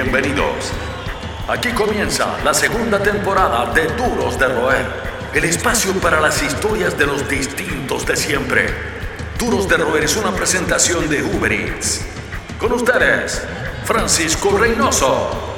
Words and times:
Bienvenidos. 0.00 0.70
Aquí 1.48 1.70
comienza 1.70 2.38
la 2.44 2.54
segunda 2.54 3.02
temporada 3.02 3.74
de 3.74 3.88
Duros 3.96 4.38
de 4.38 4.46
Roer, 4.46 4.86
el 5.34 5.42
espacio 5.42 5.92
para 5.94 6.20
las 6.20 6.40
historias 6.40 6.96
de 6.96 7.04
los 7.04 7.28
distintos 7.28 8.06
de 8.06 8.14
siempre. 8.14 8.66
Duros 9.40 9.68
de 9.68 9.76
Roer 9.76 10.04
es 10.04 10.16
una 10.16 10.30
presentación 10.30 11.08
de 11.08 11.24
Uber 11.24 11.52
Eats. 11.52 12.06
Con 12.60 12.74
ustedes, 12.74 13.42
Francisco 13.86 14.56
Reynoso. 14.56 15.48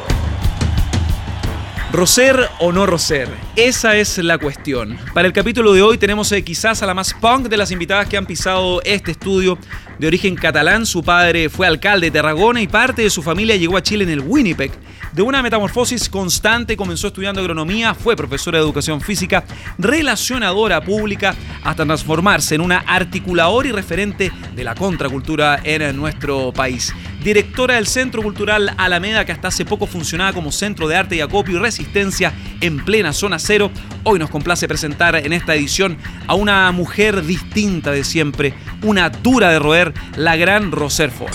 ¿Roser 1.93 2.49
o 2.61 2.73
no 2.73 2.87
Roser? 2.87 3.29
Esa 3.57 3.97
es 3.97 4.17
la 4.17 4.39
cuestión. 4.39 4.97
Para 5.13 5.27
el 5.27 5.35
capítulo 5.35 5.75
de 5.75 5.83
hoy 5.83 5.99
tenemos 5.99 6.33
eh, 6.33 6.43
quizás 6.43 6.83
a 6.83 6.87
la 6.87 6.95
más 6.95 7.13
punk 7.13 7.49
de 7.49 7.59
las 7.59 7.73
invitadas 7.73 8.09
que 8.09 8.17
han 8.17 8.25
pisado 8.25 8.81
este 8.85 9.11
estudio. 9.11 9.59
De 10.01 10.07
origen 10.07 10.35
catalán, 10.35 10.87
su 10.87 11.03
padre 11.03 11.51
fue 11.51 11.67
alcalde 11.67 12.07
de 12.07 12.11
Tarragona 12.11 12.63
y 12.63 12.67
parte 12.67 13.03
de 13.03 13.11
su 13.11 13.23
familia 13.23 13.57
llegó 13.57 13.77
a 13.77 13.83
Chile 13.83 14.05
en 14.05 14.09
el 14.09 14.21
Winnipeg. 14.21 14.71
De 15.13 15.23
una 15.23 15.43
metamorfosis 15.43 16.09
constante, 16.09 16.77
comenzó 16.77 17.09
estudiando 17.09 17.41
agronomía, 17.41 17.95
fue 17.95 18.15
profesora 18.15 18.59
de 18.59 18.65
educación 18.65 19.01
física, 19.01 19.43
relacionadora 19.77 20.81
pública, 20.81 21.35
hasta 21.65 21.85
transformarse 21.85 22.55
en 22.55 22.61
una 22.61 22.79
articuladora 22.79 23.69
y 23.69 23.73
referente 23.73 24.31
de 24.55 24.65
la 24.65 24.77
contracultura 24.77 25.61
en 25.65 25.97
nuestro 25.97 26.53
país. 26.53 26.95
Directora 27.25 27.75
del 27.75 27.89
Centro 27.89 28.23
Cultural 28.23 28.73
Alameda, 28.79 29.25
que 29.25 29.33
hasta 29.33 29.49
hace 29.49 29.65
poco 29.65 29.89
funcionaba 29.89 30.33
como 30.33 30.53
centro 30.53 30.87
de 30.87 30.97
arte 30.97 31.17
y 31.17 31.21
acopio 31.21 31.57
y 31.57 31.59
resistencia 31.59 32.33
en 32.61 32.85
plena 32.85 33.13
zona 33.13 33.41
cero, 33.41 33.73
hoy 34.05 34.21
nos 34.21 34.31
complace 34.31 34.69
presentar 34.69 35.17
en 35.17 35.33
esta 35.33 35.57
edición 35.57 35.99
a 36.29 36.35
una 36.35 36.71
mujer 36.71 37.25
distinta 37.25 37.91
de 37.91 38.05
siempre, 38.05 38.55
una 38.83 39.11
dura 39.11 39.51
de 39.51 39.59
roer, 39.59 39.93
la 40.15 40.37
gran 40.37 40.71
Roser 40.71 41.11
Ford. 41.11 41.35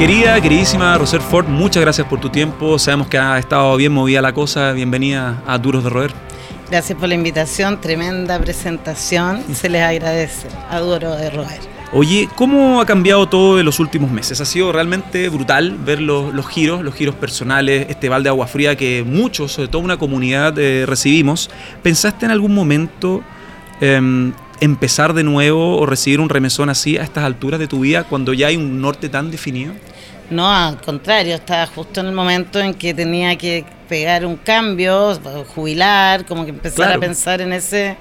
Querida, 0.00 0.40
queridísima 0.40 0.96
Roser 0.96 1.20
Ford, 1.20 1.46
muchas 1.46 1.82
gracias 1.82 2.06
por 2.06 2.18
tu 2.18 2.30
tiempo. 2.30 2.78
Sabemos 2.78 3.08
que 3.08 3.18
ha 3.18 3.38
estado 3.38 3.76
bien 3.76 3.92
movida 3.92 4.22
la 4.22 4.32
cosa. 4.32 4.72
Bienvenida 4.72 5.42
a 5.46 5.58
Duros 5.58 5.84
de 5.84 5.90
Roer. 5.90 6.10
Gracias 6.70 6.98
por 6.98 7.06
la 7.10 7.16
invitación, 7.16 7.78
tremenda 7.82 8.38
presentación. 8.38 9.44
Se 9.54 9.68
les 9.68 9.82
agradece 9.82 10.48
a 10.70 10.80
Duros 10.80 11.18
de 11.18 11.28
Roer. 11.28 11.60
Oye, 11.92 12.30
¿cómo 12.34 12.80
ha 12.80 12.86
cambiado 12.86 13.28
todo 13.28 13.60
en 13.60 13.66
los 13.66 13.78
últimos 13.78 14.10
meses? 14.10 14.40
Ha 14.40 14.46
sido 14.46 14.72
realmente 14.72 15.28
brutal 15.28 15.76
ver 15.76 16.00
los, 16.00 16.48
giros, 16.48 16.82
los 16.82 16.94
giros 16.94 17.14
personales, 17.14 17.84
este 17.90 18.08
balde 18.08 18.28
de 18.28 18.30
agua 18.30 18.46
fría 18.46 18.76
que 18.76 19.04
muchos, 19.06 19.52
sobre 19.52 19.68
todo 19.68 19.82
una 19.82 19.98
comunidad, 19.98 20.58
eh, 20.58 20.86
recibimos. 20.86 21.50
¿Pensaste 21.82 22.24
en 22.24 22.32
algún 22.32 22.54
momento 22.54 23.22
em, 23.82 24.32
empezar 24.60 25.14
de 25.14 25.24
nuevo 25.24 25.78
o 25.78 25.86
recibir 25.86 26.20
un 26.20 26.28
remesón 26.28 26.68
así 26.68 26.98
a 26.98 27.02
estas 27.02 27.24
alturas 27.24 27.58
de 27.58 27.66
tu 27.66 27.80
vida 27.80 28.04
cuando 28.04 28.32
ya 28.32 28.48
hay 28.48 28.56
un 28.56 28.80
norte 28.80 29.08
tan 29.08 29.30
definido? 29.30 29.72
No, 30.30 30.48
al 30.48 30.80
contrario, 30.80 31.34
estaba 31.34 31.66
justo 31.66 32.00
en 32.00 32.06
el 32.06 32.12
momento 32.12 32.60
en 32.60 32.74
que 32.74 32.94
tenía 32.94 33.36
que 33.36 33.64
pegar 33.88 34.24
un 34.24 34.36
cambio, 34.36 35.18
jubilar, 35.54 36.24
como 36.24 36.44
que 36.44 36.50
empezar 36.50 36.92
a 36.92 37.00
pensar 37.00 37.40
en 37.40 37.52
ese 37.52 37.96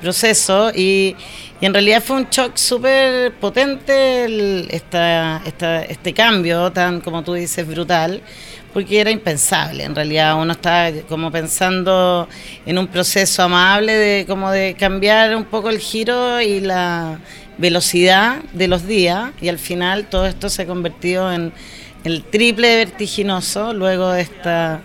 proceso 0.00 0.70
y, 0.74 1.16
en 1.60 1.72
realidad 1.72 2.02
fue 2.02 2.16
un 2.16 2.28
shock 2.28 2.56
súper 2.56 3.32
potente 3.34 4.66
este 4.68 6.12
cambio 6.12 6.72
tan, 6.72 7.00
como 7.00 7.22
tú 7.22 7.34
dices, 7.34 7.66
brutal, 7.66 8.20
porque 8.72 9.00
era 9.00 9.10
impensable. 9.10 9.84
En 9.84 9.94
realidad 9.94 10.40
uno 10.40 10.52
estaba 10.52 10.90
como 11.08 11.30
pensando 11.30 12.28
en 12.64 12.78
un 12.78 12.86
proceso 12.86 13.42
amable 13.42 13.92
de 13.92 14.26
como 14.26 14.50
de 14.50 14.74
cambiar 14.78 15.36
un 15.36 15.44
poco 15.44 15.70
el 15.70 15.78
giro 15.78 16.40
y 16.40 16.60
la 16.60 17.18
velocidad 17.58 18.42
de 18.52 18.68
los 18.68 18.86
días 18.86 19.30
y 19.40 19.48
al 19.48 19.58
final 19.58 20.06
todo 20.06 20.26
esto 20.26 20.48
se 20.48 20.62
ha 20.62 20.66
convertido 20.66 21.32
en 21.32 21.52
el 22.04 22.24
triple 22.24 22.76
vertiginoso 22.76 23.72
luego 23.72 24.10
de 24.10 24.22
esta 24.22 24.80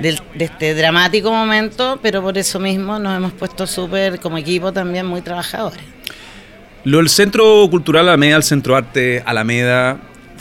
de, 0.00 0.18
este 0.38 0.74
dramático 0.74 1.30
momento, 1.30 1.98
pero 2.02 2.22
por 2.22 2.36
eso 2.36 2.58
mismo 2.58 2.98
nos 2.98 3.16
hemos 3.16 3.32
puesto 3.32 3.66
súper 3.66 4.18
como 4.18 4.38
equipo 4.38 4.72
también 4.72 5.06
muy 5.06 5.20
trabajadores. 5.20 5.80
Lo 6.84 6.98
del 6.98 7.08
Centro 7.08 7.68
Cultural 7.70 8.08
Alameda, 8.08 8.36
el 8.36 8.42
Centro 8.42 8.74
Arte 8.74 9.22
Alameda, 9.24 9.98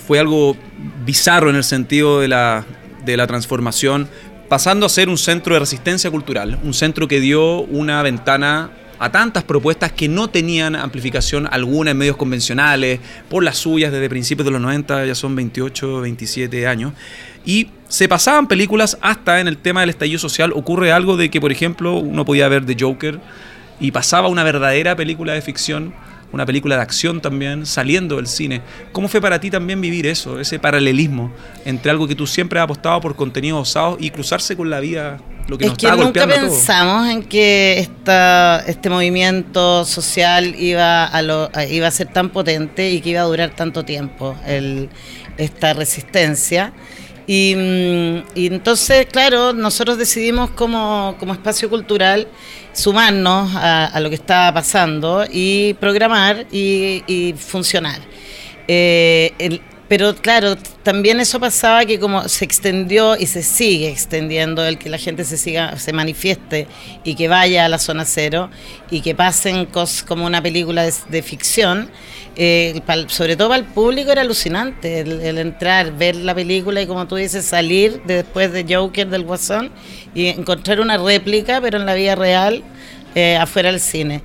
fue 0.07 0.19
algo 0.19 0.57
bizarro 1.05 1.51
en 1.51 1.57
el 1.57 1.63
sentido 1.63 2.19
de 2.19 2.27
la, 2.27 2.65
de 3.05 3.17
la 3.17 3.27
transformación, 3.27 4.07
pasando 4.49 4.85
a 4.85 4.89
ser 4.89 5.09
un 5.09 5.17
centro 5.17 5.53
de 5.53 5.59
resistencia 5.59 6.11
cultural, 6.11 6.59
un 6.63 6.73
centro 6.73 7.07
que 7.07 7.19
dio 7.19 7.61
una 7.61 8.01
ventana 8.03 8.71
a 9.01 9.11
tantas 9.11 9.43
propuestas 9.43 9.91
que 9.91 10.07
no 10.07 10.29
tenían 10.29 10.75
amplificación 10.75 11.47
alguna 11.49 11.89
en 11.89 11.97
medios 11.97 12.17
convencionales, 12.17 12.99
por 13.29 13.43
las 13.43 13.57
suyas 13.57 13.91
desde 13.91 14.07
principios 14.09 14.45
de 14.45 14.51
los 14.51 14.61
90, 14.61 15.07
ya 15.07 15.15
son 15.15 15.35
28, 15.35 16.01
27 16.01 16.67
años. 16.67 16.93
Y 17.43 17.69
se 17.87 18.07
pasaban 18.07 18.47
películas 18.47 18.99
hasta 19.01 19.39
en 19.39 19.47
el 19.47 19.57
tema 19.57 19.81
del 19.81 19.89
estallido 19.89 20.19
social. 20.19 20.51
Ocurre 20.53 20.91
algo 20.91 21.17
de 21.17 21.31
que, 21.31 21.41
por 21.41 21.51
ejemplo, 21.51 21.95
uno 21.95 22.25
podía 22.25 22.47
ver 22.47 22.63
The 22.63 22.77
Joker 22.79 23.19
y 23.79 23.89
pasaba 23.89 24.27
una 24.27 24.43
verdadera 24.43 24.95
película 24.95 25.33
de 25.33 25.41
ficción, 25.41 25.95
una 26.31 26.45
película 26.45 26.75
de 26.75 26.81
acción 26.81 27.21
también, 27.21 27.65
saliendo 27.65 28.15
del 28.17 28.27
cine. 28.27 28.61
¿Cómo 28.91 29.07
fue 29.07 29.21
para 29.21 29.39
ti 29.39 29.49
también 29.49 29.81
vivir 29.81 30.07
eso, 30.07 30.39
ese 30.39 30.59
paralelismo 30.59 31.31
entre 31.65 31.91
algo 31.91 32.07
que 32.07 32.15
tú 32.15 32.27
siempre 32.27 32.59
has 32.59 32.65
apostado 32.65 33.01
por 33.01 33.15
contenidos 33.15 33.69
osados 33.69 33.97
y 33.99 34.09
cruzarse 34.09 34.55
con 34.55 34.69
la 34.69 34.79
vida, 34.79 35.17
lo 35.47 35.57
que 35.57 35.65
es 35.65 35.71
nos 35.71 35.77
que 35.77 35.91
nunca 35.91 36.27
pensamos 36.27 37.09
en 37.09 37.23
que 37.23 37.79
esta, 37.79 38.63
este 38.67 38.89
movimiento 38.89 39.85
social 39.85 40.55
iba 40.57 41.05
a, 41.05 41.21
lo, 41.21 41.49
iba 41.69 41.87
a 41.87 41.91
ser 41.91 42.07
tan 42.07 42.29
potente 42.29 42.91
y 42.91 43.01
que 43.01 43.09
iba 43.09 43.21
a 43.21 43.25
durar 43.25 43.51
tanto 43.51 43.83
tiempo, 43.83 44.35
el, 44.45 44.89
esta 45.37 45.73
resistencia. 45.73 46.73
Mm, 47.27 48.23
y, 48.35 48.47
entonces, 48.47 49.05
claro, 49.07 49.53
nosotros 49.53 49.97
decidimos 49.97 50.49
como, 50.51 51.15
espacio 51.31 51.69
cultural 51.69 52.27
sumarnos 52.73 53.51
a, 53.55 53.99
lo 53.99 54.09
que 54.09 54.15
estaba 54.15 54.53
pasando 54.53 55.25
y 55.29 55.73
programar 55.75 56.45
y, 56.51 57.33
funcionar. 57.37 57.99
Eh, 58.67 59.61
pero 59.91 60.15
claro, 60.15 60.55
también 60.83 61.19
eso 61.19 61.37
pasaba 61.37 61.83
que 61.83 61.99
como 61.99 62.29
se 62.29 62.45
extendió 62.45 63.17
y 63.17 63.25
se 63.25 63.43
sigue 63.43 63.89
extendiendo 63.89 64.65
el 64.65 64.77
que 64.77 64.89
la 64.89 64.97
gente 64.97 65.25
se 65.25 65.35
siga, 65.35 65.77
se 65.77 65.91
manifieste 65.91 66.65
y 67.03 67.15
que 67.15 67.27
vaya 67.27 67.65
a 67.65 67.67
la 67.67 67.77
zona 67.77 68.05
cero 68.05 68.49
y 68.89 69.01
que 69.01 69.15
pasen 69.15 69.65
cosas 69.65 70.03
como 70.03 70.25
una 70.25 70.41
película 70.41 70.85
de 70.85 71.21
ficción, 71.21 71.89
eh, 72.37 72.81
sobre 73.07 73.35
todo 73.35 73.49
para 73.49 73.59
el 73.59 73.67
público 73.67 74.13
era 74.13 74.21
alucinante 74.21 75.01
el, 75.01 75.37
entrar, 75.37 75.91
ver 75.97 76.15
la 76.15 76.33
película 76.33 76.81
y 76.81 76.87
como 76.87 77.05
tú 77.05 77.17
dices, 77.17 77.43
salir 77.43 78.01
después 78.05 78.53
de 78.53 78.73
Joker 78.73 79.09
del 79.09 79.25
Guasón 79.25 79.71
y 80.15 80.27
encontrar 80.27 80.79
una 80.79 80.97
réplica, 80.99 81.59
pero 81.59 81.77
en 81.77 81.85
la 81.85 81.95
vida 81.95 82.15
real, 82.15 82.63
eh, 83.13 83.35
afuera 83.35 83.69
del 83.69 83.81
cine. 83.81 84.21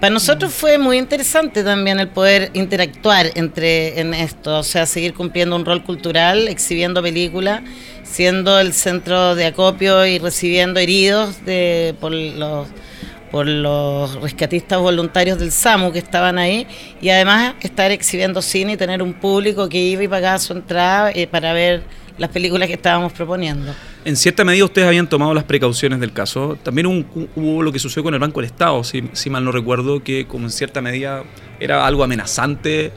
Para 0.00 0.12
nosotros 0.12 0.52
fue 0.52 0.76
muy 0.76 0.98
interesante 0.98 1.64
también 1.64 1.98
el 1.98 2.08
poder 2.08 2.50
interactuar 2.52 3.30
entre 3.34 3.98
en 3.98 4.12
esto, 4.12 4.58
o 4.58 4.62
sea, 4.62 4.84
seguir 4.84 5.14
cumpliendo 5.14 5.56
un 5.56 5.64
rol 5.64 5.82
cultural, 5.84 6.48
exhibiendo 6.48 7.02
películas, 7.02 7.62
siendo 8.02 8.60
el 8.60 8.74
centro 8.74 9.34
de 9.34 9.46
acopio 9.46 10.04
y 10.04 10.18
recibiendo 10.18 10.80
heridos 10.80 11.44
de, 11.46 11.94
por 11.98 12.12
los 12.12 12.68
por 13.30 13.46
los 13.46 14.20
rescatistas 14.20 14.78
voluntarios 14.78 15.38
del 15.38 15.50
SAMU 15.50 15.92
que 15.92 15.98
estaban 15.98 16.38
ahí 16.38 16.66
y 17.00 17.08
además 17.08 17.54
estar 17.60 17.90
exhibiendo 17.90 18.40
cine 18.40 18.74
y 18.74 18.76
tener 18.76 19.02
un 19.02 19.14
público 19.14 19.68
que 19.68 19.78
iba 19.78 20.02
y 20.02 20.08
pagaba 20.08 20.38
su 20.38 20.52
entrada 20.52 21.10
eh, 21.10 21.26
para 21.26 21.52
ver 21.52 21.82
las 22.18 22.30
películas 22.30 22.68
que 22.68 22.74
estábamos 22.74 23.12
proponiendo. 23.12 23.74
En 24.06 24.14
cierta 24.14 24.44
medida 24.44 24.64
ustedes 24.64 24.86
habían 24.86 25.08
tomado 25.08 25.34
las 25.34 25.42
precauciones 25.42 25.98
del 25.98 26.12
caso. 26.12 26.56
También 26.62 26.86
hubo 26.86 27.62
lo 27.64 27.72
que 27.72 27.80
sucedió 27.80 28.04
con 28.04 28.14
el 28.14 28.20
Banco 28.20 28.40
del 28.40 28.48
Estado, 28.48 28.84
si, 28.84 29.02
si 29.14 29.30
mal 29.30 29.44
no 29.44 29.50
recuerdo, 29.50 30.04
que 30.04 30.28
como 30.28 30.44
en 30.44 30.52
cierta 30.52 30.80
medida 30.80 31.24
era 31.58 31.84
algo 31.84 32.04
amenazante 32.04 32.92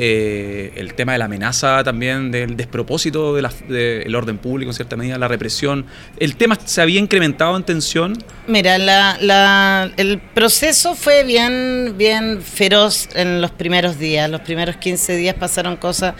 eh, 0.00 0.74
el 0.76 0.94
tema 0.94 1.10
de 1.10 1.18
la 1.18 1.24
amenaza 1.24 1.82
también, 1.82 2.30
del 2.30 2.56
despropósito 2.56 3.34
del 3.34 4.14
orden 4.14 4.38
público 4.38 4.70
en 4.70 4.74
cierta 4.74 4.94
medida, 4.94 5.18
la 5.18 5.26
represión. 5.26 5.86
¿El 6.20 6.36
tema 6.36 6.56
se 6.64 6.80
había 6.80 7.00
incrementado 7.00 7.56
en 7.56 7.64
tensión? 7.64 8.12
Mira, 8.46 8.78
la, 8.78 9.90
el 9.96 10.20
proceso 10.20 10.94
fue 10.94 11.24
bien, 11.24 11.94
bien 11.98 12.40
feroz 12.40 13.08
en 13.16 13.40
los 13.40 13.50
primeros 13.50 13.98
días. 13.98 14.30
Los 14.30 14.42
primeros 14.42 14.76
15 14.76 15.16
días 15.16 15.34
pasaron 15.34 15.74
cosas 15.74 16.14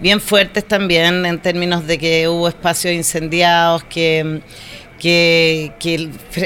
bien 0.00 0.20
fuertes 0.20 0.68
también 0.68 1.24
en 1.24 1.38
términos 1.38 1.86
de 1.86 1.96
que 1.96 2.28
hubo 2.28 2.46
espacios 2.46 2.92
incendiados, 2.92 3.84
que... 3.84 4.42
Que, 5.00 5.72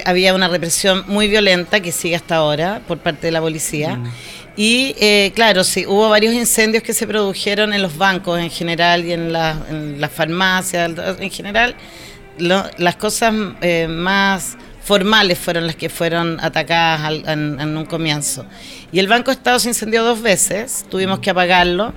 había 0.04 0.34
una 0.34 0.48
represión 0.48 1.04
muy 1.06 1.28
violenta 1.28 1.78
que 1.78 1.92
sigue 1.92 2.16
hasta 2.16 2.36
ahora 2.36 2.81
por 2.88 2.98
parte 2.98 3.28
de 3.28 3.31
la 3.31 3.40
policía. 3.40 3.94
Mm. 3.94 4.10
Y 4.58 4.96
eh, 4.99 5.31
claro, 5.37 5.62
sí, 5.62 5.87
hubo 5.87 6.08
varios 6.08 6.34
incendios 6.34 6.82
que 6.82 6.93
se 6.93 7.06
produjeron 7.06 7.72
en 7.72 7.81
los 7.81 7.96
bancos 7.96 8.40
en 8.40 8.50
general 8.50 9.05
y 9.05 9.12
en, 9.12 9.32
las 9.32 10.10
farmacias 10.10 10.90
en 11.20 11.31
general. 11.31 11.76
las 12.38 12.96
cosas 12.96 13.32
eh, 13.60 13.87
más 13.87 14.56
formales 14.82 15.38
fueron 15.38 15.64
las 15.64 15.76
que 15.76 15.88
fueron 15.88 16.40
atacadas 16.40 17.22
en, 17.28 17.76
un 17.76 17.84
comienzo. 17.84 18.46
Y 18.90 18.99
el 18.99 19.06
Banco 19.06 19.31
Estado 19.31 19.60
se 19.60 19.69
incendió 19.69 20.02
dos 20.02 20.20
veces, 20.20 20.84
tuvimos 20.90 21.20
que 21.20 21.31
apagarlo. 21.31 21.94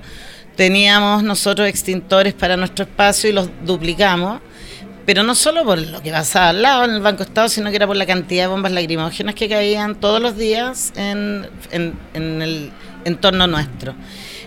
teníamos 0.54 1.24
nosotros 1.24 1.66
extintores 1.66 2.32
para 2.32 2.56
nuestro 2.56 2.84
espacio 2.84 3.28
y 3.28 3.32
los 3.32 3.50
duplicamos 3.64 4.40
pero 5.04 5.22
no 5.22 5.34
solo 5.34 5.64
por 5.64 5.78
lo 5.78 6.02
que 6.02 6.10
pasaba 6.10 6.50
al 6.50 6.62
lado 6.62 6.84
en 6.84 6.92
el 6.92 7.00
Banco 7.00 7.22
Estado, 7.22 7.48
sino 7.48 7.70
que 7.70 7.76
era 7.76 7.86
por 7.86 7.96
la 7.96 8.06
cantidad 8.06 8.44
de 8.44 8.48
bombas 8.48 8.72
lacrimógenas 8.72 9.34
que 9.34 9.48
caían 9.48 9.96
todos 9.96 10.20
los 10.20 10.36
días 10.36 10.92
en, 10.96 11.48
el 11.72 12.70
entorno 13.04 13.46
nuestro. 13.46 13.94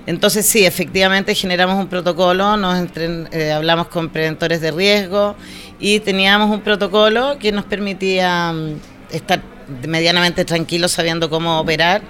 Entonces 0.07 0.45
sí, 0.45 0.65
efectivamente 0.65 1.33
generamos 1.33 1.77
un 1.77 1.87
protocolo, 1.87 2.57
nos 2.57 2.87
eh, 2.95 3.51
hablamos 3.51 3.87
con 3.87 4.09
preventores 4.09 4.61
de 4.61 4.71
riesgo 4.71 5.35
y 5.79 5.99
teníamos 5.99 6.51
un 6.51 6.61
protocolo 6.61 7.37
que 7.39 7.51
nos 7.51 7.65
permitía 7.65 8.53
mm, 8.53 8.79
estar 9.11 9.41
medianamente 9.87 10.45
tranquilos 10.45 10.91
sabiendo 10.91 11.29
cómo 11.29 11.59
operar 11.59 12.01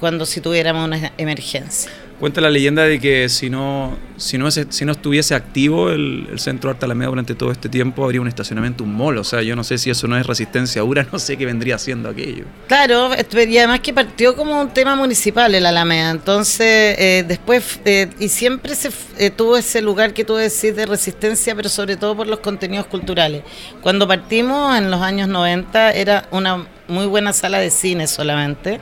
cuando 0.00 0.24
si 0.26 0.40
tuviéramos 0.40 0.86
una 0.86 1.12
emergencia. 1.18 1.92
Cuenta 2.22 2.40
la 2.40 2.50
leyenda 2.50 2.84
de 2.84 3.00
que 3.00 3.28
si 3.28 3.50
no, 3.50 3.98
si 4.16 4.38
no, 4.38 4.48
si 4.48 4.84
no 4.84 4.92
estuviese 4.92 5.34
activo 5.34 5.90
el, 5.90 6.28
centro 6.36 6.70
Arte 6.70 6.84
Alameda 6.84 7.08
durante 7.08 7.34
todo 7.34 7.50
este 7.50 7.68
tiempo, 7.68 8.04
habría 8.04 8.20
un 8.20 8.28
estacionamiento, 8.28 8.84
un 8.84 8.94
mall. 8.94 9.18
O 9.18 9.24
sea, 9.24 9.42
yo 9.42 9.56
no 9.56 9.64
sé 9.64 9.76
si 9.76 9.90
eso 9.90 10.06
no 10.06 10.16
es 10.16 10.24
resistencia 10.24 10.82
dura, 10.82 11.04
no 11.10 11.18
sé 11.18 11.36
qué 11.36 11.46
vendría 11.46 11.78
siendo 11.78 12.08
aquello. 12.08 12.44
Claro, 12.68 13.10
y 13.12 13.58
además 13.58 13.80
que 13.80 13.92
partió 13.92 14.36
como 14.36 14.60
un 14.60 14.68
tema 14.68 14.94
municipal 14.94 15.52
el 15.52 15.66
Alameda. 15.66 16.10
Entonces, 16.10 16.96
eh, 16.96 17.24
después, 17.26 17.80
eh, 17.84 18.08
y 18.20 18.28
siempre 18.28 18.76
se 18.76 18.90
eh, 19.18 19.30
tuvo 19.30 19.56
ese 19.56 19.82
lugar 19.82 20.14
que 20.14 20.24
tú 20.24 20.36
decís 20.36 20.76
de 20.76 20.86
resistencia, 20.86 21.56
pero 21.56 21.68
sobre 21.68 21.96
todo 21.96 22.16
por 22.16 22.28
los 22.28 22.38
contenidos 22.38 22.86
culturales. 22.86 23.42
Cuando 23.80 24.06
partimos 24.06 24.78
en 24.78 24.92
los 24.92 25.00
años 25.00 25.26
90, 25.26 25.90
era 25.90 26.28
una 26.30 26.68
muy 26.92 27.06
buena 27.06 27.32
sala 27.32 27.58
de 27.58 27.70
cine 27.70 28.06
solamente. 28.06 28.80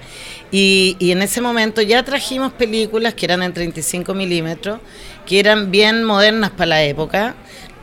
Y, 0.50 0.96
y, 0.98 1.12
en 1.12 1.22
ese 1.22 1.40
momento 1.40 1.80
ya 1.80 2.02
trajimos 2.02 2.52
películas 2.52 3.14
que 3.14 3.26
eran 3.26 3.42
en 3.42 3.54
35 3.54 4.12
milímetros, 4.14 4.80
que 5.26 5.40
eran 5.40 5.70
bien 5.70 6.04
modernas 6.04 6.50
para 6.50 6.66
la 6.66 6.82
época. 6.82 7.34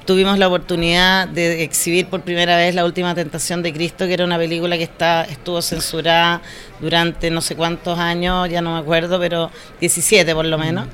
Tuvimos 0.06 0.38
la 0.38 0.48
oportunidad 0.48 1.28
de 1.28 1.64
exhibir 1.64 2.08
por 2.08 2.22
primera 2.22 2.56
vez 2.56 2.74
La 2.74 2.86
Última 2.86 3.14
Tentación 3.14 3.62
de 3.62 3.74
Cristo, 3.74 4.08
que 4.08 4.14
era 4.14 4.24
una 4.24 4.38
película 4.38 4.78
que 4.78 4.84
está, 4.84 5.24
estuvo 5.24 5.62
censurada 5.62 6.42
durante 6.80 7.30
no 7.30 7.42
sé 7.42 7.58
cuántos 7.58 8.00
años, 8.00 8.50
ya 8.50 8.62
no 8.62 8.74
me 8.74 8.80
acuerdo, 8.80 9.20
pero 9.20 9.52
17 9.82 10.34
por 10.34 10.46
lo 10.46 10.58
menos. 10.58 10.88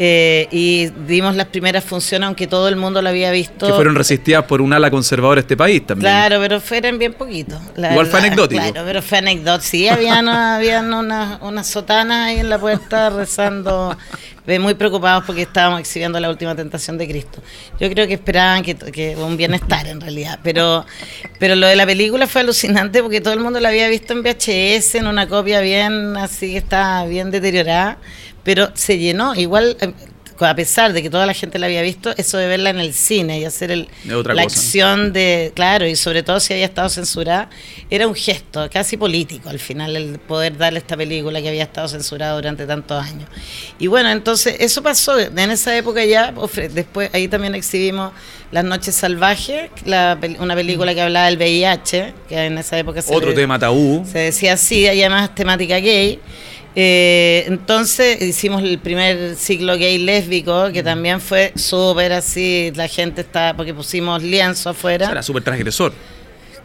Eh, 0.00 0.46
y 0.52 0.86
dimos 1.08 1.34
las 1.34 1.46
primeras 1.46 1.84
funciones, 1.84 2.26
aunque 2.26 2.46
todo 2.46 2.68
el 2.68 2.76
mundo 2.76 3.02
lo 3.02 3.08
había 3.08 3.32
visto. 3.32 3.66
Que 3.66 3.72
fueron 3.72 3.96
resistidas 3.96 4.44
por 4.44 4.62
un 4.62 4.72
ala 4.72 4.92
conservadora 4.92 5.40
de 5.40 5.40
este 5.40 5.56
país 5.56 5.84
también. 5.84 6.12
Claro, 6.12 6.38
pero 6.40 6.60
fueron 6.60 6.98
bien 6.98 7.14
poquitos. 7.14 7.60
Igual 7.76 8.06
fue 8.06 8.20
anecdótico. 8.20 8.62
Claro, 8.62 8.82
pero 8.86 9.02
fue 9.02 9.18
anecdótico. 9.18 9.68
Sí, 9.68 9.88
habían, 9.88 10.28
habían 10.28 10.94
unas 10.94 11.42
una 11.42 11.64
sotanas 11.64 12.28
ahí 12.28 12.38
en 12.38 12.48
la 12.48 12.60
puerta 12.60 13.10
rezando, 13.10 13.96
muy 14.60 14.74
preocupados 14.74 15.24
porque 15.26 15.42
estábamos 15.42 15.80
exhibiendo 15.80 16.20
la 16.20 16.30
última 16.30 16.54
tentación 16.54 16.96
de 16.96 17.08
Cristo. 17.08 17.42
Yo 17.80 17.90
creo 17.90 18.06
que 18.06 18.14
esperaban 18.14 18.62
que, 18.62 18.76
que 18.76 19.16
un 19.16 19.36
bienestar 19.36 19.88
en 19.88 20.00
realidad, 20.00 20.38
pero, 20.44 20.86
pero 21.40 21.56
lo 21.56 21.66
de 21.66 21.74
la 21.74 21.84
película 21.84 22.26
fue 22.28 22.42
alucinante 22.42 23.02
porque 23.02 23.20
todo 23.20 23.34
el 23.34 23.40
mundo 23.40 23.58
la 23.58 23.68
había 23.68 23.88
visto 23.88 24.12
en 24.12 24.22
VHS, 24.22 24.94
en 24.94 25.08
una 25.08 25.28
copia 25.28 25.60
bien 25.60 26.16
así 26.16 26.52
que 26.52 26.58
está 26.58 27.04
bien 27.04 27.30
deteriorada 27.30 27.98
pero 28.48 28.70
se 28.72 28.96
llenó. 28.96 29.34
Igual, 29.34 29.76
eh, 29.78 29.92
a 30.40 30.54
pesar 30.54 30.94
de 30.94 31.02
que 31.02 31.10
toda 31.10 31.26
la 31.26 31.34
gente 31.34 31.58
la 31.58 31.66
había 31.66 31.82
visto, 31.82 32.14
eso 32.16 32.38
de 32.38 32.46
verla 32.46 32.70
en 32.70 32.80
el 32.80 32.94
cine 32.94 33.40
y 33.40 33.44
hacer 33.44 33.70
el, 33.70 33.88
la 34.06 34.40
acción 34.40 35.12
de, 35.12 35.52
claro, 35.54 35.86
y 35.86 35.94
sobre 35.96 36.22
todo 36.22 36.40
si 36.40 36.54
había 36.54 36.64
estado 36.64 36.88
censurada, 36.88 37.50
era 37.90 38.08
un 38.08 38.14
gesto 38.14 38.66
casi 38.72 38.96
político 38.96 39.50
al 39.50 39.58
final, 39.58 39.96
el 39.96 40.18
poder 40.18 40.56
darle 40.56 40.78
esta 40.78 40.96
película 40.96 41.42
que 41.42 41.50
había 41.50 41.64
estado 41.64 41.88
censurada 41.88 42.36
durante 42.36 42.64
tantos 42.64 43.04
años. 43.04 43.28
Y 43.78 43.86
bueno, 43.88 44.10
entonces 44.10 44.56
eso 44.60 44.82
pasó, 44.82 45.18
en 45.18 45.50
esa 45.50 45.76
época 45.76 46.02
ya, 46.06 46.32
después 46.72 47.10
ahí 47.12 47.28
también 47.28 47.54
exhibimos 47.54 48.12
Las 48.50 48.64
Noches 48.64 48.94
Salvajes, 48.94 49.70
una 50.38 50.54
película 50.54 50.94
que 50.94 51.02
hablaba 51.02 51.26
del 51.26 51.36
VIH, 51.36 52.14
que 52.30 52.46
en 52.46 52.56
esa 52.56 52.78
época 52.78 53.02
se... 53.02 53.14
Otro 53.14 53.34
tema 53.34 53.58
tabú. 53.58 54.06
Se 54.10 54.20
decía 54.20 54.54
así, 54.54 54.84
y 54.84 54.86
además 54.86 55.34
temática 55.34 55.76
gay. 55.80 56.18
Eh, 56.80 57.42
entonces 57.48 58.22
hicimos 58.22 58.62
el 58.62 58.78
primer 58.78 59.34
ciclo 59.34 59.76
gay 59.76 59.98
lésbico, 59.98 60.70
que 60.70 60.84
también 60.84 61.20
fue 61.20 61.52
súper 61.56 62.12
así, 62.12 62.70
la 62.76 62.86
gente 62.86 63.22
está, 63.22 63.52
porque 63.56 63.74
pusimos 63.74 64.22
lienzo 64.22 64.70
afuera. 64.70 65.10
era 65.10 65.20
súper 65.24 65.42
transgresor. 65.42 65.92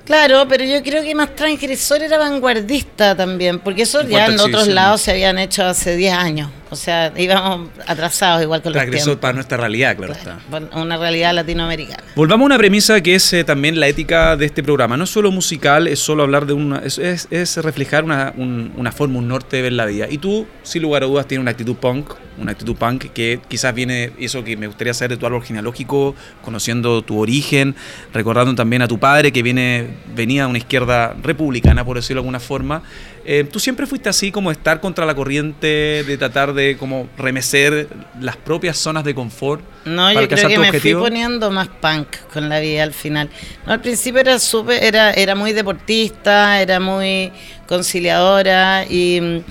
Claro, 0.05 0.45
pero 0.47 0.65
yo 0.65 0.83
creo 0.83 1.01
que 1.01 1.15
más 1.15 1.35
transgresor 1.35 2.03
era 2.03 2.19
vanguardista 2.19 3.15
también, 3.15 3.57
porque 3.57 3.81
eso 3.81 4.03
ya 4.03 4.27
en 4.27 4.39
otros 4.39 4.67
lados 4.67 5.01
se 5.01 5.09
habían 5.09 5.39
hecho 5.39 5.65
hace 5.65 5.95
10 5.95 6.13
años. 6.13 6.51
O 6.73 6.75
sea, 6.75 7.13
íbamos 7.15 7.69
atrasados 7.85 8.41
igual 8.41 8.63
con 8.63 8.73
los 8.73 8.81
tiempos. 8.83 9.15
para 9.17 9.33
nuestra 9.33 9.57
realidad, 9.57 9.95
claro, 9.95 10.13
está. 10.13 10.39
Una 10.75 10.97
realidad 10.97 11.33
latinoamericana. 11.35 12.03
Volvamos 12.15 12.45
a 12.45 12.47
una 12.47 12.57
premisa 12.57 12.99
que 13.01 13.13
es 13.13 13.31
eh, 13.33 13.43
también 13.43 13.79
la 13.79 13.87
ética 13.87 14.35
de 14.35 14.47
este 14.47 14.63
programa. 14.63 14.97
No 14.97 15.03
es 15.03 15.11
solo 15.11 15.31
musical, 15.31 15.87
es 15.87 15.99
solo 15.99 16.23
hablar 16.23 16.47
de 16.47 16.53
una... 16.53 16.79
Es, 16.79 16.97
es, 16.97 17.57
reflejar 17.57 18.03
una, 18.03 18.33
una 18.35 18.91
forma, 18.91 19.19
un 19.19 19.27
norte 19.27 19.57
de 19.57 19.61
ver 19.61 19.73
la 19.73 19.85
vida. 19.85 20.07
Y 20.09 20.17
tú, 20.17 20.47
sin 20.63 20.81
lugar 20.81 21.03
a 21.03 21.05
dudas, 21.05 21.27
tienes 21.27 21.43
una 21.43 21.51
actitud 21.51 21.75
punk, 21.75 22.15
una 22.39 22.53
actitud 22.53 22.75
punk 22.75 23.11
que 23.13 23.39
quizás 23.47 23.75
viene, 23.75 24.11
eso 24.17 24.43
que 24.43 24.57
me 24.57 24.65
gustaría 24.65 24.95
saber 24.95 25.11
de 25.11 25.17
tu 25.17 25.27
árbol 25.27 25.43
genealógico, 25.43 26.15
conociendo 26.41 27.03
tu 27.03 27.19
origen, 27.19 27.75
recordando 28.13 28.55
también 28.55 28.81
a 28.81 28.87
tu 28.87 28.97
padre 28.97 29.31
que 29.31 29.43
viene, 29.43 29.89
venía 30.15 30.43
de 30.43 30.49
una 30.49 30.57
izquierda 30.57 31.15
republicana, 31.21 31.85
por 31.85 31.97
decirlo 31.97 32.21
de 32.21 32.25
alguna 32.25 32.39
forma. 32.39 32.81
Eh, 33.25 33.45
¿Tú 33.49 33.59
siempre 33.59 33.87
fuiste 33.87 34.09
así 34.09 34.31
como 34.31 34.51
estar 34.51 34.81
contra 34.81 35.05
la 35.05 35.15
corriente, 35.15 36.03
de 36.05 36.17
tratar 36.17 36.53
de 36.53 36.77
como 36.77 37.07
remecer 37.17 37.87
las 38.19 38.35
propias 38.35 38.77
zonas 38.77 39.03
de 39.03 39.15
confort? 39.15 39.63
No, 39.85 40.11
yo 40.11 40.27
creo 40.27 40.47
que 40.49 40.57
me 40.59 40.79
fui 40.79 40.93
poniendo 40.93 41.49
más 41.49 41.69
punk 41.69 42.07
con 42.33 42.49
la 42.49 42.59
vida 42.59 42.83
al 42.83 42.93
final. 42.93 43.29
No, 43.65 43.73
al 43.73 43.81
principio 43.81 44.19
era, 44.19 44.39
super, 44.39 44.83
era, 44.83 45.11
era 45.11 45.35
muy 45.35 45.53
deportista, 45.53 46.61
era 46.61 46.79
muy 46.79 47.31
conciliadora 47.65 48.85
y 48.89 49.41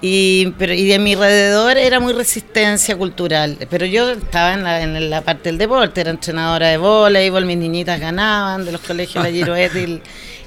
y, 0.00 0.52
pero, 0.58 0.72
y 0.74 0.86
de 0.86 0.98
mi 1.00 1.14
alrededor 1.14 1.76
era 1.76 1.98
muy 1.98 2.12
resistencia 2.12 2.96
cultural. 2.96 3.56
Pero 3.68 3.84
yo 3.84 4.10
estaba 4.10 4.54
en 4.54 4.62
la, 4.62 4.82
en 4.82 5.10
la 5.10 5.22
parte 5.22 5.48
del 5.48 5.58
deporte, 5.58 6.00
era 6.00 6.10
entrenadora 6.10 6.68
de 6.68 6.76
voleibol, 6.76 7.44
mis 7.44 7.58
niñitas 7.58 7.98
ganaban 7.98 8.64
de 8.64 8.72
los 8.72 8.80
colegios 8.80 9.24
La 9.24 9.30
Giroet 9.32 9.72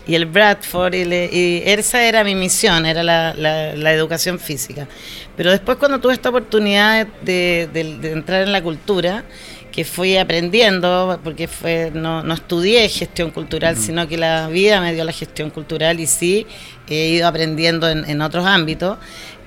y, 0.07 0.15
el 0.15 0.25
Bradford. 0.25 0.93
Y, 0.93 1.63
esa 1.65 2.03
era 2.03 2.23
mi 2.23 2.35
misión, 2.35 2.85
era 2.85 3.03
la, 3.03 3.33
la, 3.33 3.93
educación 3.93 4.39
física. 4.39 4.87
Pero 5.35 5.51
después 5.51 5.77
cuando 5.77 5.99
tuve 5.99 6.13
esta 6.13 6.29
oportunidad 6.29 7.07
de, 7.21 7.69
de, 7.71 8.11
entrar 8.11 8.43
en 8.43 8.51
la 8.51 8.61
cultura, 8.61 9.23
que 9.71 9.85
fui 9.85 10.17
aprendiendo, 10.17 11.19
porque 11.23 11.47
fue 11.47 11.91
no, 11.93 12.23
no 12.23 12.33
estudié 12.33 12.89
gestión 12.89 13.31
cultural, 13.31 13.77
sino 13.77 14.05
que 14.07 14.17
la 14.17 14.47
vida 14.47 14.81
me 14.81 14.93
dio 14.93 15.05
la 15.05 15.13
gestión 15.13 15.49
cultural 15.49 15.99
y 16.01 16.07
sí 16.07 16.45
he 16.89 17.07
ido 17.09 17.27
aprendiendo 17.27 17.89
en, 17.89 18.09
en 18.09 18.21
otros 18.21 18.45
ámbitos. 18.45 18.97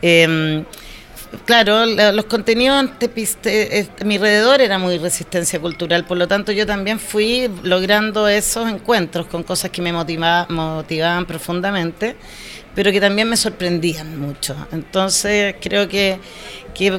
Eh, 0.00 0.64
claro, 1.44 1.86
los 1.86 2.24
contenidos 2.26 2.90
de 2.98 3.88
mi 4.04 4.16
alrededor 4.16 4.60
era 4.60 4.78
muy 4.78 4.98
resistencia 4.98 5.60
cultural, 5.60 6.04
por 6.04 6.18
lo 6.18 6.28
tanto 6.28 6.52
yo 6.52 6.66
también 6.66 6.98
fui 6.98 7.50
logrando 7.62 8.28
esos 8.28 8.68
encuentros 8.68 9.26
con 9.26 9.42
cosas 9.42 9.70
que 9.70 9.82
me 9.82 9.92
motivaban 9.92 11.26
profundamente, 11.26 12.16
pero 12.74 12.90
que 12.90 13.00
también 13.00 13.28
me 13.28 13.36
sorprendían 13.36 14.18
mucho. 14.18 14.56
Entonces 14.72 15.54
creo 15.60 15.88
que, 15.88 16.18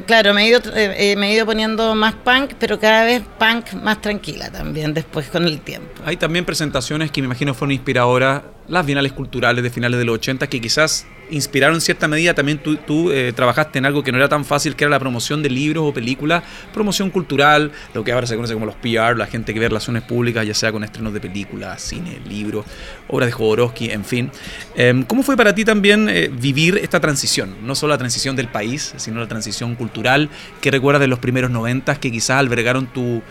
claro, 0.06 0.32
me 0.32 0.44
he, 0.44 0.48
ido, 0.48 0.60
eh, 0.74 1.14
me 1.18 1.30
he 1.30 1.34
ido 1.34 1.44
poniendo 1.44 1.94
más 1.94 2.14
punk, 2.14 2.54
pero 2.58 2.80
cada 2.80 3.04
vez 3.04 3.22
punk 3.38 3.74
más 3.74 4.00
tranquila 4.00 4.50
también 4.50 4.94
después 4.94 5.28
con 5.28 5.44
el 5.44 5.60
tiempo. 5.60 6.02
Hay 6.04 6.16
también 6.16 6.44
presentaciones 6.44 7.10
que 7.10 7.20
me 7.20 7.26
imagino 7.26 7.54
fueron 7.54 7.72
inspiradoras, 7.72 8.42
las 8.68 8.86
bienales 8.86 9.12
culturales 9.12 9.62
de 9.62 9.70
finales 9.70 9.98
de 9.98 10.04
los 10.04 10.14
80, 10.14 10.46
que 10.48 10.60
quizás 10.60 11.06
inspiraron 11.30 11.76
en 11.76 11.80
cierta 11.80 12.08
medida. 12.08 12.34
También 12.34 12.58
tú, 12.58 13.10
eh, 13.10 13.32
trabajaste 13.34 13.78
en 13.78 13.86
algo 13.86 14.02
que 14.02 14.12
no 14.12 14.18
era 14.18 14.28
tan 14.28 14.44
fácil, 14.44 14.76
que 14.76 14.84
era 14.84 14.90
la 14.90 14.98
promoción 14.98 15.42
de 15.42 15.50
libros 15.50 15.84
o 15.86 15.92
películas, 15.92 16.42
promoción 16.72 17.10
cultural, 17.10 17.72
lo 17.94 18.04
que 18.04 18.12
ahora 18.12 18.26
se 18.26 18.36
conoce 18.36 18.54
como 18.54 18.66
los 18.66 18.76
PR, 18.76 19.16
la 19.16 19.26
gente 19.26 19.52
que 19.52 19.60
ve 19.60 19.68
relaciones 19.68 20.02
públicas, 20.02 20.46
ya 20.46 20.54
sea 20.54 20.72
con 20.72 20.84
estrenos 20.84 21.12
de 21.12 21.20
películas, 21.20 21.80
cine, 21.82 22.20
libros, 22.28 22.64
obras 23.08 23.28
de 23.28 23.32
Jodorowsky, 23.32 23.90
en 23.90 24.04
fin. 24.04 24.30
Em, 24.76 25.02
¿Cómo 25.04 25.22
fue 25.22 25.36
para 25.36 25.54
ti 25.54 25.64
también 25.64 26.08
eh, 26.08 26.30
vivir 26.32 26.78
esta 26.78 27.00
transición? 27.00 27.56
No 27.62 27.74
solo 27.74 27.92
la 27.92 27.98
transición 27.98 28.36
del 28.36 28.48
país, 28.48 28.94
sino 28.96 29.20
la 29.20 29.28
transición 29.28 29.74
cultural 29.74 30.28
que 30.60 30.70
recuerdas 30.70 31.00
de 31.00 31.08
los 31.08 31.18
primeros 31.18 31.50
noventas 31.50 31.98
que 31.98 32.10
quizás 32.10 32.38
albergaron 32.38 32.86
tu 32.86 33.22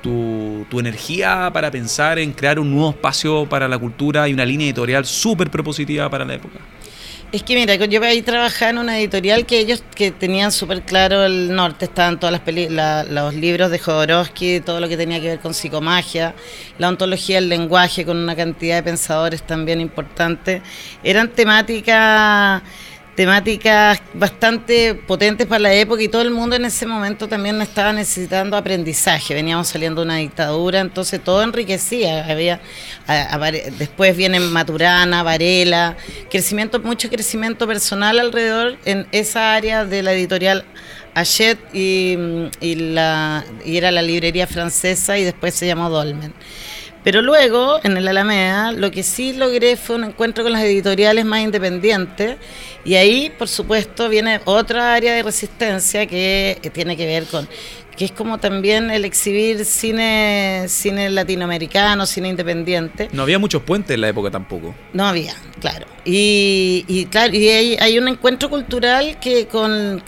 tu, 0.00 0.66
tu, 0.70 0.80
energía 0.80 1.50
para 1.52 1.70
pensar 1.70 2.18
en 2.18 2.32
crear 2.32 2.58
un 2.58 2.70
nuevo 2.70 2.90
espacio 2.90 3.46
para 3.46 3.68
la 3.68 3.78
cultura 3.78 4.28
y 4.28 4.32
una 4.32 4.44
línea 4.44 4.66
editorial 4.66 5.04
súper 5.04 5.50
propositiva 5.50 6.08
para 6.08 6.24
la 6.24 6.34
época? 6.34 6.58
Es 7.32 7.44
que 7.44 7.54
mira, 7.54 7.76
yo 7.76 8.02
ahí 8.02 8.22
trabajaba 8.22 8.70
en 8.70 8.78
una 8.78 8.98
editorial 8.98 9.46
que 9.46 9.60
ellos 9.60 9.84
que 9.94 10.10
tenían 10.10 10.50
súper 10.50 10.82
claro 10.82 11.24
el 11.24 11.54
norte, 11.54 11.84
estaban 11.84 12.18
todas 12.18 12.40
las 12.44 13.08
los 13.08 13.34
libros 13.34 13.70
de 13.70 13.78
Jodorowsky, 13.78 14.58
todo 14.58 14.80
lo 14.80 14.88
que 14.88 14.96
tenía 14.96 15.20
que 15.20 15.28
ver 15.28 15.38
con 15.38 15.54
psicomagia, 15.54 16.34
la 16.78 16.88
ontología 16.88 17.36
del 17.36 17.48
lenguaje 17.48 18.04
con 18.04 18.16
una 18.16 18.34
cantidad 18.34 18.74
de 18.74 18.82
pensadores 18.82 19.44
también 19.44 19.80
importantes. 19.80 20.60
Eran 21.04 21.28
temáticas 21.28 22.62
temáticas 23.20 24.00
bastante 24.14 24.94
potentes 24.94 25.46
para 25.46 25.58
la 25.58 25.74
época 25.74 26.02
y 26.02 26.08
todo 26.08 26.22
el 26.22 26.30
mundo 26.30 26.56
en 26.56 26.64
ese 26.64 26.86
momento 26.86 27.28
también 27.28 27.60
estaba 27.60 27.92
necesitando 27.92 28.56
aprendizaje. 28.56 29.34
Veníamos 29.34 29.68
saliendo 29.68 30.00
de 30.00 30.06
una 30.06 30.16
dictadura, 30.16 30.80
entonces 30.80 31.22
todo 31.22 31.42
enriquecía. 31.42 32.24
Había, 32.24 32.62
después 33.78 34.16
vienen 34.16 34.50
Maturana, 34.50 35.22
Varela, 35.22 35.98
crecimiento, 36.30 36.80
mucho 36.80 37.10
crecimiento 37.10 37.66
personal 37.66 38.18
alrededor 38.18 38.78
en 38.86 39.06
esa 39.12 39.54
área 39.54 39.84
de 39.84 40.02
la 40.02 40.14
editorial 40.14 40.64
Hachette 41.14 41.60
y, 41.74 42.16
y, 42.62 42.74
la, 42.76 43.44
y 43.66 43.76
era 43.76 43.90
la 43.90 44.00
librería 44.00 44.46
francesa 44.46 45.18
y 45.18 45.24
después 45.24 45.54
se 45.54 45.66
llamó 45.66 45.90
Dolmen. 45.90 46.32
Pero 47.02 47.22
luego, 47.22 47.80
en 47.82 47.96
el 47.96 48.08
Alameda, 48.08 48.72
lo 48.72 48.90
que 48.90 49.02
sí 49.02 49.32
logré 49.32 49.76
fue 49.76 49.96
un 49.96 50.04
encuentro 50.04 50.44
con 50.44 50.52
las 50.52 50.62
editoriales 50.62 51.24
más 51.24 51.40
independientes 51.40 52.36
y 52.84 52.94
ahí, 52.94 53.32
por 53.36 53.48
supuesto, 53.48 54.08
viene 54.08 54.40
otra 54.44 54.94
área 54.94 55.14
de 55.14 55.22
resistencia 55.22 56.06
que 56.06 56.70
tiene 56.72 56.96
que 56.96 57.06
ver 57.06 57.24
con 57.26 57.48
que 58.00 58.06
es 58.06 58.12
como 58.12 58.38
también 58.38 58.90
el 58.90 59.04
exhibir 59.04 59.62
cine, 59.66 60.64
cine 60.68 61.10
latinoamericano, 61.10 62.06
cine 62.06 62.28
independiente. 62.28 63.10
No 63.12 63.24
había 63.24 63.38
muchos 63.38 63.60
puentes 63.60 63.94
en 63.94 64.00
la 64.00 64.08
época 64.08 64.30
tampoco. 64.30 64.74
No 64.94 65.06
había, 65.06 65.34
claro. 65.60 65.86
Y, 66.06 67.06
claro, 67.10 67.36
y 67.36 67.48
hay, 67.48 67.98
un 67.98 68.08
encuentro 68.08 68.48
cultural 68.48 69.18
que 69.20 69.46
con, 69.46 70.02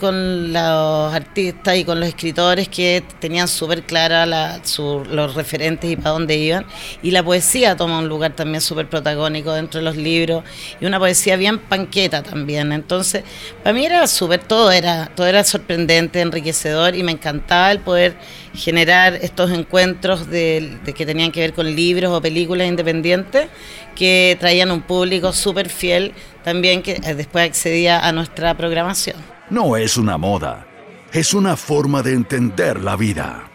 los 0.53 1.15
artistas 1.15 1.77
y 1.77 1.85
con 1.85 2.01
los 2.01 2.09
escritores 2.09 2.69
que 2.71 3.03
tenían 3.19 3.47
súper 3.47 3.83
clara 3.83 4.25
los 4.25 5.35
referentes 5.35 5.91
y 5.91 5.97
para 5.97 6.11
dónde 6.11 6.37
iban. 6.39 6.65
Y 7.03 7.11
la 7.11 7.23
poesía 7.23 7.77
toma 7.77 7.99
un 7.99 8.09
lugar 8.09 8.35
también 8.35 8.63
súper 8.63 8.89
protagónico 8.89 9.53
dentro 9.53 9.81
de 9.81 9.85
los 9.85 9.97
libros 9.97 10.45
y 10.81 10.87
una 10.87 10.99
poesía 10.99 11.37
bien 11.37 11.59
panqueta 11.59 12.23
también. 12.23 12.62
Entonces, 12.71 13.25
para 13.65 13.75
mí 13.75 13.85
era 13.85 14.07
súper, 14.07 14.41
todo 14.41 14.71
era, 14.71 15.11
todo 15.17 15.27
era 15.27 15.43
sorprendente, 15.43 16.21
enriquecedor 16.21 16.95
y 16.95 17.03
me 17.03 17.13
encantaba 17.13 17.73
el 17.73 17.81
poder 17.81 18.15
generar 18.55 19.15
estos 19.15 19.51
encuentros 19.51 20.29
de, 20.29 20.79
que 20.95 21.07
tenían 21.07 21.33
que 21.33 21.41
ver 21.41 21.55
con 21.55 21.75
libros 21.75 22.13
o 22.13 22.21
películas 22.21 22.69
independientes 22.69 23.49
que 23.97 24.37
traían 24.39 24.71
un 24.71 24.83
público 24.83 25.33
súper 25.33 25.69
fiel 25.69 26.13
también 26.45 26.83
que 26.83 26.93
eh, 27.03 27.15
después 27.15 27.49
accedía 27.49 28.07
a 28.07 28.13
nuestra 28.13 28.57
programación. 28.57 29.17
No 29.51 29.77
es 29.77 29.97
una 29.97 30.19
moda, 30.19 30.67
es 31.13 31.35
una 31.35 31.57
forma 31.57 32.03
de 32.03 32.13
entender 32.13 32.81
la 32.81 32.97
vida. 32.97 33.49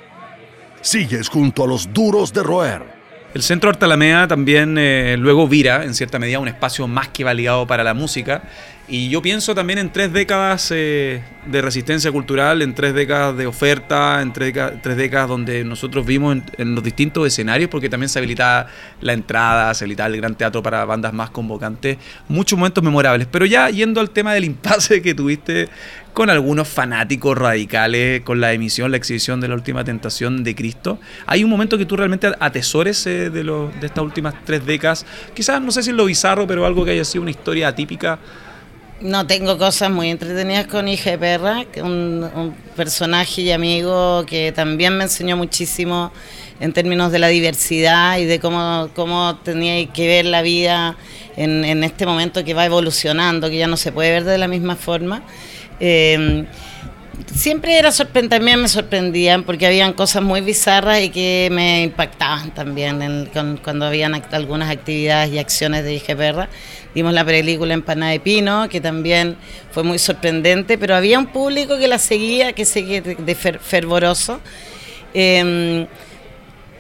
Sigues 0.82 1.30
junto 1.30 1.64
a 1.64 1.68
los 1.68 1.94
duros 1.94 2.34
de 2.34 2.44
roer. 2.44 2.98
El 3.34 3.44
Centro 3.44 3.70
Arte 3.70 3.86
Alameda 3.86 4.28
también 4.28 4.78
eh, 4.80 5.16
luego 5.18 5.48
vira, 5.48 5.84
en 5.84 5.94
cierta 5.94 6.18
medida, 6.18 6.40
un 6.40 6.48
espacio 6.48 6.88
más 6.88 7.10
que 7.10 7.24
validado 7.24 7.68
para 7.68 7.84
la 7.84 7.94
música 7.94 8.44
y 8.90 9.10
yo 9.10 9.22
pienso 9.22 9.54
también 9.54 9.80
en 9.80 9.92
tres 9.92 10.14
décadas 10.14 10.72
eh, 10.74 11.22
de 11.46 11.62
resistencia 11.62 12.10
cultural, 12.10 12.62
en 12.62 12.74
tres 12.74 12.94
décadas 12.94 13.36
de 13.36 13.46
oferta, 13.46 14.22
en 14.22 14.32
tres, 14.32 14.54
décadas, 14.96 15.28
donde 15.28 15.66
nosotros 15.66 16.06
vimos 16.06 16.38
en, 16.58 16.74
los 16.74 16.82
distintos 16.82 17.28
escenarios, 17.28 17.70
porque 17.70 17.90
también 17.90 18.08
se 18.08 18.20
habilitaba 18.20 18.68
la 19.02 19.12
entrada, 19.12 19.74
se 19.74 19.84
habilitaba 19.84 20.08
el 20.08 20.18
gran 20.22 20.36
teatro 20.36 20.64
para 20.64 20.86
bandas 20.86 21.12
más 21.12 21.32
convocantes, 21.32 21.98
muchos 22.30 22.58
momentos 22.58 22.82
memorables. 22.82 23.28
Pero 23.30 23.46
ya 23.46 23.70
yendo 23.70 24.00
al 24.00 24.12
tema 24.12 24.34
del 24.34 24.46
impasse 24.46 25.02
que 25.02 25.14
tuviste 25.14 25.68
con 26.14 26.30
algunos 26.30 26.70
fanáticos 26.70 27.38
radicales, 27.38 28.22
con 28.22 28.40
la 28.40 28.54
emisión, 28.54 28.92
la 28.92 28.98
exhibición 28.98 29.42
de 29.42 29.50
la 29.50 29.56
última 29.56 29.84
tentación 29.84 30.46
de 30.46 30.56
Cristo, 30.56 30.98
hay 31.26 31.44
un 31.44 31.50
momento 31.50 31.78
que 31.78 31.86
tú 31.86 31.98
realmente 31.98 32.32
atesores 32.40 33.06
eh, 33.06 33.30
de, 33.30 33.44
de 33.44 33.86
estas 33.86 34.04
últimas 34.04 34.34
tres 34.46 34.66
décadas, 34.66 35.06
quizás 35.34 35.62
no 35.62 35.72
sé 35.72 35.84
si 35.84 35.90
es 35.90 35.96
lo 35.96 36.06
bizarro, 36.06 36.48
pero 36.48 36.66
algo 36.66 36.86
que 36.86 36.92
haya 36.92 37.04
sido 37.04 37.24
una 37.24 37.32
historia 37.32 37.68
atípica 37.68 38.18
no, 39.02 39.28
tengo 39.28 39.58
cosas 39.58 39.92
muy 39.92 40.10
entretenidas 40.10 40.68
con 40.68 40.86
de 40.86 41.18
Perra, 41.20 41.66
un, 41.84 42.28
un 42.36 42.56
personaje 42.76 43.42
y 43.42 43.52
amigo 43.52 44.26
que 44.26 44.52
también 44.52 44.98
me 44.98 45.04
enseñó 45.04 45.38
muchísimo 45.38 46.12
en 46.60 46.74
términos 46.74 47.12
de 47.12 47.20
la 47.20 47.28
diversidad 47.28 48.18
y 48.18 48.26
de 48.26 48.40
cómo, 48.40 48.90
cómo 48.96 49.38
tenía 49.44 49.86
que 49.94 50.08
ver 50.08 50.26
la 50.26 50.42
vida 50.42 50.98
en, 51.36 51.64
en, 51.64 51.84
este 51.84 52.06
momento 52.06 52.44
que 52.44 52.54
va 52.56 52.66
evolucionando, 52.66 53.50
que 53.50 53.58
ya 53.58 53.68
no 53.68 53.78
se 53.78 53.92
puede 53.92 54.12
ver 54.12 54.24
de 54.24 54.38
la 54.40 54.48
misma 54.48 54.76
forma. 54.76 55.22
Eh, 55.80 56.46
siempre 57.34 57.78
era 57.78 57.92
también 57.92 58.62
me 58.62 58.68
sorprendían 58.68 59.44
porque 59.44 59.68
habían 59.68 59.94
cosas 59.94 60.24
muy 60.24 60.42
bizarras 60.42 61.02
y 61.02 61.10
que 61.10 61.50
me 61.52 61.84
impactaban 61.84 62.54
también 62.54 63.30
cuando 63.64 63.86
habían 63.86 64.22
algunas 64.32 64.70
actividades 64.70 65.32
y 65.32 65.40
acciones 65.40 65.84
de 65.84 65.96
Hija 65.96 66.16
Perra. 66.16 66.50
Vimos 66.94 67.14
la 67.14 67.24
película 67.24 67.74
Empanada 67.74 68.12
de 68.12 68.20
Pino, 68.20 68.68
que 68.70 68.82
también 68.82 69.38
fue 69.72 69.84
muy 69.84 70.00
sorprendente, 70.00 70.78
pero 70.78 70.96
había 70.96 71.20
un 71.20 71.28
público 71.28 71.78
que 71.78 71.88
la 71.88 72.00
seguía, 72.00 72.54
que 72.54 72.66
seguía 72.66 73.02
de, 73.02 73.36
fervoroso. 73.36 74.40
Em, 75.14 75.86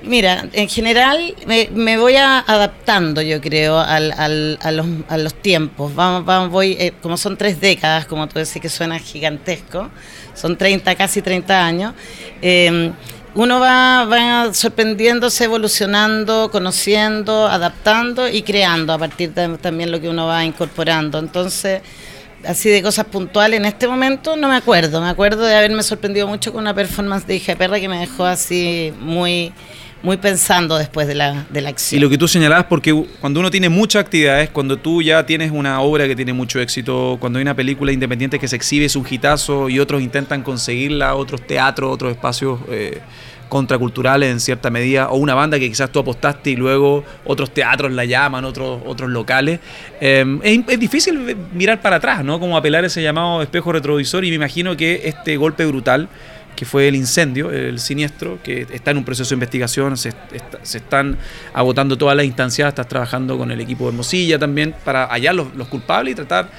mira, 0.01 0.47
en 0.53 0.69
general 0.69 1.35
me, 1.45 1.97
voy 1.97 2.15
adaptando, 2.15 3.21
yo 3.21 3.41
creo, 3.41 3.79
al, 3.79 4.11
a, 4.11 5.17
los, 5.17 5.33
tiempos. 5.35 5.93
Vamos, 5.95 6.25
vamos, 6.25 6.49
voy, 6.51 6.77
eh, 6.79 6.93
como 7.01 7.17
son 7.17 7.37
tres 7.37 7.59
décadas, 7.59 8.05
como 8.05 8.27
tú 8.27 8.39
decís, 8.39 8.61
que 8.61 8.69
suena 8.69 8.99
gigantesco, 8.99 9.89
son 10.33 10.57
30, 10.57 10.95
casi 10.95 11.21
30 11.21 11.65
años. 11.65 11.93
Em, 12.41 12.93
uno 13.35 13.59
va, 13.59 14.05
va 14.05 14.53
sorprendiéndose, 14.53 15.43
evolucionando, 15.43 16.49
conociendo, 16.51 17.47
adaptando 17.47 18.27
y 18.27 18.41
creando 18.41 18.93
a 18.93 18.97
partir 18.97 19.33
de 19.33 19.57
también 19.57 19.91
lo 19.91 20.01
que 20.01 20.09
uno 20.09 20.25
va 20.27 20.43
incorporando. 20.43 21.19
Entonces, 21.19 21.81
así 22.45 22.69
de 22.69 22.81
cosas 22.81 23.05
puntuales, 23.05 23.59
en 23.59 23.65
este 23.65 23.87
momento 23.87 24.35
no 24.35 24.47
me 24.47 24.55
acuerdo. 24.55 25.01
Me 25.01 25.09
acuerdo 25.09 25.43
de 25.45 25.55
haberme 25.55 25.83
sorprendido 25.83 26.27
mucho 26.27 26.51
con 26.51 26.61
una 26.61 26.73
performance 26.73 27.27
de 27.27 27.35
Hija 27.35 27.55
Perra 27.55 27.79
que 27.79 27.87
me 27.87 27.99
dejó 27.99 28.25
así 28.25 28.93
muy 28.99 29.53
muy 30.03 30.17
pensando 30.17 30.77
después 30.77 31.07
de 31.07 31.15
la, 31.15 31.45
de 31.49 31.61
la 31.61 31.69
acción. 31.69 31.99
Y 31.99 32.01
lo 32.01 32.09
que 32.09 32.17
tú 32.17 32.27
señalabas, 32.27 32.65
porque 32.65 32.93
cuando 33.19 33.39
uno 33.39 33.49
tiene 33.49 33.69
muchas 33.69 34.01
actividades, 34.01 34.49
cuando 34.49 34.77
tú 34.77 35.01
ya 35.01 35.25
tienes 35.25 35.51
una 35.51 35.81
obra 35.81 36.07
que 36.07 36.15
tiene 36.15 36.33
mucho 36.33 36.59
éxito, 36.59 37.17
cuando 37.19 37.39
hay 37.39 37.43
una 37.43 37.55
película 37.55 37.91
independiente 37.91 38.39
que 38.39 38.47
se 38.47 38.55
exhibe, 38.55 38.85
es 38.85 38.95
un 38.95 39.05
hitazo 39.09 39.69
y 39.69 39.79
otros 39.79 40.01
intentan 40.01 40.43
conseguirla, 40.43 41.15
otros 41.15 41.45
teatros, 41.45 41.93
otros 41.93 42.11
espacios 42.11 42.59
eh, 42.69 43.01
contraculturales 43.49 44.31
en 44.31 44.39
cierta 44.39 44.69
medida, 44.69 45.09
o 45.09 45.17
una 45.17 45.33
banda 45.33 45.59
que 45.59 45.69
quizás 45.69 45.91
tú 45.91 45.99
apostaste 45.99 46.51
y 46.51 46.55
luego 46.55 47.03
otros 47.25 47.51
teatros 47.51 47.91
la 47.91 48.05
llaman, 48.05 48.45
otros, 48.45 48.81
otros 48.85 49.09
locales. 49.09 49.59
Em, 49.99 50.39
es, 50.43 50.79
difícil 50.79 51.35
mirar 51.53 51.81
para 51.81 51.97
atrás, 51.97 52.23
¿no? 52.23 52.39
Como 52.39 52.57
apelar 52.57 52.85
ese 52.85 53.01
llamado 53.01 53.41
espejo 53.41 53.71
retrovisor 53.71 54.25
y 54.25 54.29
me 54.29 54.35
imagino 54.35 54.75
que 54.75 55.01
este 55.05 55.37
golpe 55.37 55.65
brutal 55.65 56.09
que 56.57 56.65
fue 56.65 56.87
el 56.87 56.95
incendio, 56.95 57.51
el 57.51 57.79
siniestro, 57.79 58.39
que 58.41 58.65
está 58.73 58.89
en 58.89 58.97
un 58.97 59.05
proceso 59.05 59.29
de 59.29 59.35
investigación, 59.35 59.95
se, 59.95 60.11
se 60.63 60.79
están 60.79 61.17
agotando 61.53 61.97
todas 61.97 62.17
las 62.17 62.25
instancias, 62.25 62.67
estás 62.67 62.87
trabajando 62.87 63.37
con 63.37 63.51
el 63.51 63.61
equipo 63.61 63.85
de 63.85 63.91
Hermosilla 63.91 64.39
también 64.39 64.73
para 64.83 65.05
hallar 65.05 65.35
los, 65.35 65.53
los 65.55 65.67
culpables 65.67 66.13
y 66.13 66.15
tratar 66.15 66.49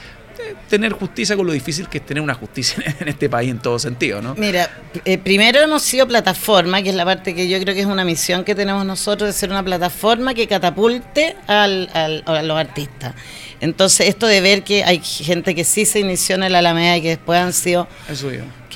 tener 0.69 0.93
justicia 0.93 1.37
con 1.37 1.47
lo 1.47 1.53
difícil 1.53 1.89
que 1.89 1.99
es 1.99 2.07
tener 2.07 2.23
una 2.23 2.35
justicia 2.35 2.83
en 3.01 3.09
este 3.09 3.29
país 3.29 3.51
en 3.51 3.59
todo 3.59 3.79
sentido, 3.79 4.23
¿no? 4.23 4.35
Mira, 4.37 4.71
eh, 5.05 5.19
primero 5.19 5.61
hemos 5.61 5.83
sido 5.83 6.07
plataforma, 6.07 6.83
que 6.83 6.91
es 6.91 6.95
la 6.95 7.05
parte 7.05 7.35
que 7.35 7.49
yo 7.49 7.59
creo 7.61 7.75
que 7.75 7.81
es 7.81 7.87
una 7.87 8.05
misión 8.05 8.45
que 8.45 8.55
tenemos 8.55 8.85
nosotros 8.87 9.29
de 9.29 9.33
ser 9.33 9.51
una 9.51 9.65
plataforma 9.65 10.35
que 10.35 10.47
catapulte 10.47 11.37
al, 11.47 11.91
a 11.93 12.43
los 12.43 12.57
artistas. 12.57 13.15
Entonces, 13.61 14.09
esto 14.09 14.27
de 14.27 14.41
ver 14.41 14.63
que 14.63 14.85
hay 14.85 15.01
gente 15.01 15.55
que 15.55 15.65
sí 15.65 15.85
se 15.85 15.99
inició 15.99 16.37
en 16.37 16.45
el 16.45 16.55
Alameda 16.55 16.97
y 16.97 17.03
que 17.03 17.09
después 17.09 17.41
han 17.41 17.53
sido... 17.53 17.89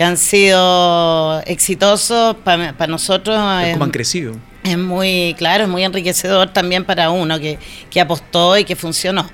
Que 0.02 0.06
han 0.06 0.16
sido 0.16 1.40
exitosos 1.46 2.34
para 2.42 2.88
nosotros. 2.88 3.38
Es, 3.62 3.74
como 3.74 3.84
han 3.84 3.92
crecido. 3.92 4.34
Es 4.64 4.76
muy, 4.76 5.36
claro, 5.38 5.62
es 5.62 5.70
muy 5.70 5.84
enriquecedor 5.84 6.52
también 6.52 6.84
para 6.84 7.10
uno 7.10 7.38
que, 7.38 7.56
que 7.88 8.00
apostó 8.00 8.58
y 8.58 8.64
que 8.64 8.74
funcionó. 8.74 9.30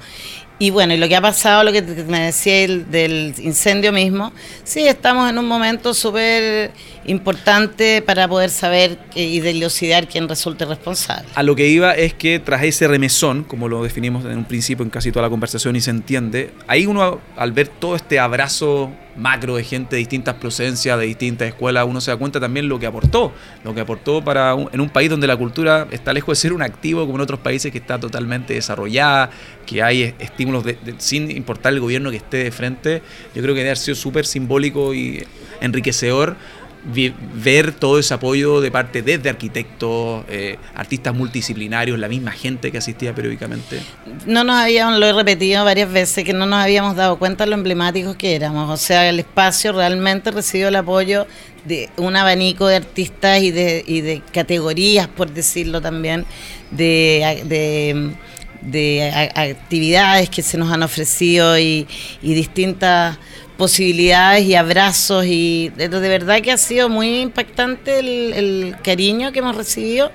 Y 0.59 0.69
bueno, 0.69 0.93
y 0.93 0.99
lo 0.99 1.09
que 1.09 1.17
ha 1.17 1.23
pasado, 1.23 1.65
lo 1.65 1.73
que 1.73 1.81
me 1.81 2.21
decía 2.21 2.65
el, 2.65 2.91
del 2.91 3.33
incendio 3.39 3.93
mismo, 3.93 4.31
sí, 4.63 4.87
estamos 4.87 5.31
en 5.31 5.39
un 5.39 5.49
momento 5.49 5.95
súper 5.95 6.73
importante 7.09 8.03
para 8.03 8.29
poder 8.29 8.51
saber 8.51 8.99
y 9.15 9.41
dilucidar 9.41 10.09
quién 10.09 10.29
resulte 10.29 10.65
responsable. 10.65 11.29
A 11.35 11.43
lo 11.43 11.57
que 11.57 11.67
iba 11.69 11.93
es 11.93 12.15
que 12.15 12.39
tras 12.39 12.63
ese 12.63 12.87
remesón, 12.87 13.45
como 13.45 13.69
lo 13.69 13.83
definimos 13.83 14.25
en 14.25 14.39
un 14.39 14.45
principio 14.45 14.85
en 14.85 14.91
casi 14.91 15.11
toda 15.11 15.25
la 15.25 15.31
conversación 15.31 15.75
y 15.77 15.81
se 15.81 15.91
entiende, 15.91 16.53
ahí 16.67 16.87
uno 16.87 17.21
al 17.37 17.53
ver 17.53 17.69
todo 17.69 17.97
este 17.97 18.21
abrazo 18.21 18.93
macro 19.17 19.57
de 19.57 19.65
gente 19.65 19.97
de 19.97 19.99
distintas 19.99 20.37
procedencias, 20.37 20.99
de 20.99 21.07
distintas 21.07 21.49
escuelas, 21.49 21.85
uno 21.89 22.01
se 22.01 22.11
da 22.11 22.17
cuenta 22.17 22.39
también 22.39 22.69
lo 22.69 22.79
que 22.79 22.87
aportó, 22.87 23.33
lo 23.65 23.75
que 23.75 23.81
aportó 23.81 24.23
para 24.23 24.53
en 24.53 24.81
un 24.81 24.89
país 24.91 25.11
donde 25.11 25.27
la 25.27 25.37
cultura 25.37 25.89
está 25.91 26.13
lejos 26.13 26.39
de 26.39 26.43
ser 26.43 26.53
un 26.53 26.63
activo 26.63 27.05
como 27.05 27.17
en 27.17 27.23
otros 27.23 27.41
países 27.41 27.73
que 27.73 27.79
está 27.79 27.99
totalmente 27.99 28.55
desarrollada, 28.55 29.31
que 29.67 29.83
hay 29.83 30.15
estímulos 30.19 30.65
sin 30.99 31.31
importar 31.31 31.73
el 31.73 31.81
gobierno 31.81 32.11
que 32.11 32.19
esté 32.19 32.45
de 32.45 32.53
frente, 32.53 33.03
yo 33.35 33.43
creo 33.43 33.55
que 33.55 33.61
debe 33.61 33.71
haber 33.71 33.79
sido 33.79 33.97
súper 33.97 34.25
simbólico 34.25 34.95
y 34.95 35.25
enriquecedor 35.61 36.37
ver 36.85 37.73
todo 37.73 37.99
ese 37.99 38.15
apoyo 38.15 38.61
de 38.61 38.71
parte 38.71 39.03
desde 39.03 39.29
arquitectos, 39.29 40.25
eh, 40.29 40.59
artistas 40.75 41.15
multidisciplinarios, 41.15 41.99
la 41.99 42.09
misma 42.09 42.31
gente 42.31 42.71
que 42.71 42.79
asistía 42.79 43.15
periódicamente? 43.15 43.81
No 44.27 44.45
nos 44.45 44.57
habíamos, 44.57 44.99
lo 44.99 45.07
he 45.07 45.13
repetido 45.13 45.65
varias 45.65 45.91
veces, 45.91 46.25
que 46.25 46.33
no 46.33 46.47
nos 46.47 46.61
habíamos 46.61 46.97
dado 46.97 47.19
cuenta 47.19 47.45
de 47.45 47.51
lo 47.51 47.57
emblemáticos 47.57 48.17
que 48.17 48.35
éramos. 48.35 48.71
O 48.71 48.77
sea, 48.77 49.09
el 49.09 49.19
espacio 49.19 49.73
realmente 49.73 50.31
recibió 50.31 50.69
el 50.69 50.77
apoyo 50.77 51.27
de 51.65 51.91
un 51.97 52.17
abanico 52.17 52.67
de 52.67 52.77
artistas 52.77 53.43
y 53.43 53.51
de, 53.51 53.85
y 53.87 54.01
de 54.01 54.23
categorías, 54.33 55.09
por 55.09 55.31
decirlo 55.31 55.81
también, 55.81 56.25
de, 56.71 57.43
de, 57.45 58.15
de 58.63 59.31
actividades 59.35 60.31
que 60.31 60.43
se 60.43 60.57
nos 60.57 60.73
han 60.73 60.83
ofrecido 60.83 61.59
y, 61.59 61.87
y 62.23 62.35
distintas 62.35 63.19
posibilidades 63.59 64.45
y 64.45 64.55
abrazos 64.55 65.27
y 65.27 65.71
de, 65.71 65.89
verdad 65.89 66.41
que 66.41 66.53
ha 66.53 66.57
sido 66.57 66.89
muy 66.89 67.21
impactante 67.21 67.99
el, 67.99 68.77
cariño 68.85 69.33
que 69.33 69.41
hemos 69.41 69.57
recibido 69.57 70.13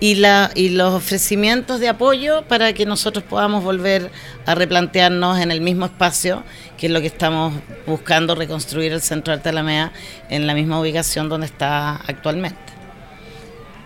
y, 0.00 0.16
la, 0.16 0.50
y 0.56 0.70
los 0.70 0.92
ofrecimientos 0.92 1.78
de 1.78 1.88
apoyo 1.88 2.42
para 2.48 2.72
que 2.72 2.86
nosotros 2.86 3.24
podamos 3.24 3.62
volver 3.62 4.10
a 4.44 4.56
replantearnos 4.56 5.38
en 5.38 5.52
el 5.52 5.60
mismo 5.60 5.86
espacio, 5.86 6.42
que 6.76 6.86
es 6.86 6.92
lo 6.92 7.00
que 7.00 7.06
estamos 7.06 7.54
buscando 7.86 8.34
reconstruir 8.34 8.92
el 8.92 9.00
Centro 9.00 9.32
de 9.32 9.38
Arte 9.38 9.50
Alameda 9.50 9.92
en 10.28 10.48
la 10.48 10.54
misma 10.54 10.80
ubicación 10.80 11.28
donde 11.28 11.46
está 11.46 11.94
actualmente. 12.08 12.58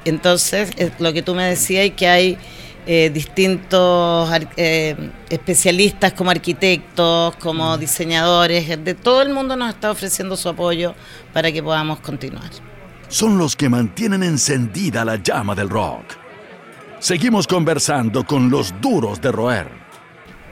Entonces, 0.07 0.71
lo 0.99 1.13
que 1.13 1.23
tú 1.23 1.35
me 1.35 1.45
decías 1.45 1.87
y 1.87 1.91
que 1.91 2.09
hay 2.09 2.39
eh, 2.87 3.11
distintos 3.13 4.31
eh, 4.57 4.95
especialistas 5.31 6.13
como 6.13 6.31
arquitectos, 6.31 7.35
como 7.37 7.77
mm. 7.77 7.81
diseñadores, 7.81 8.85
de 8.85 8.95
todo 8.95 9.23
el 9.23 9.33
mundo 9.33 9.57
nos 9.57 9.75
está 9.75 9.91
ofreciendo 9.91 10.37
su 10.37 10.49
apoyo 10.49 10.95
para 11.33 11.51
que 11.51 11.63
podamos 11.63 12.01
continuar. 12.01 12.51
Son 13.09 13.39
los 13.39 13.57
que 13.57 13.69
mantienen 13.69 14.23
encendida 14.23 15.05
la 15.05 15.17
llama 15.17 15.55
del 15.55 15.71
rock. 15.71 16.05
Seguimos 16.99 17.47
conversando 17.47 18.25
con 18.25 18.51
los 18.51 18.75
duros 18.81 19.21
de 19.21 19.31
roer. 19.33 19.84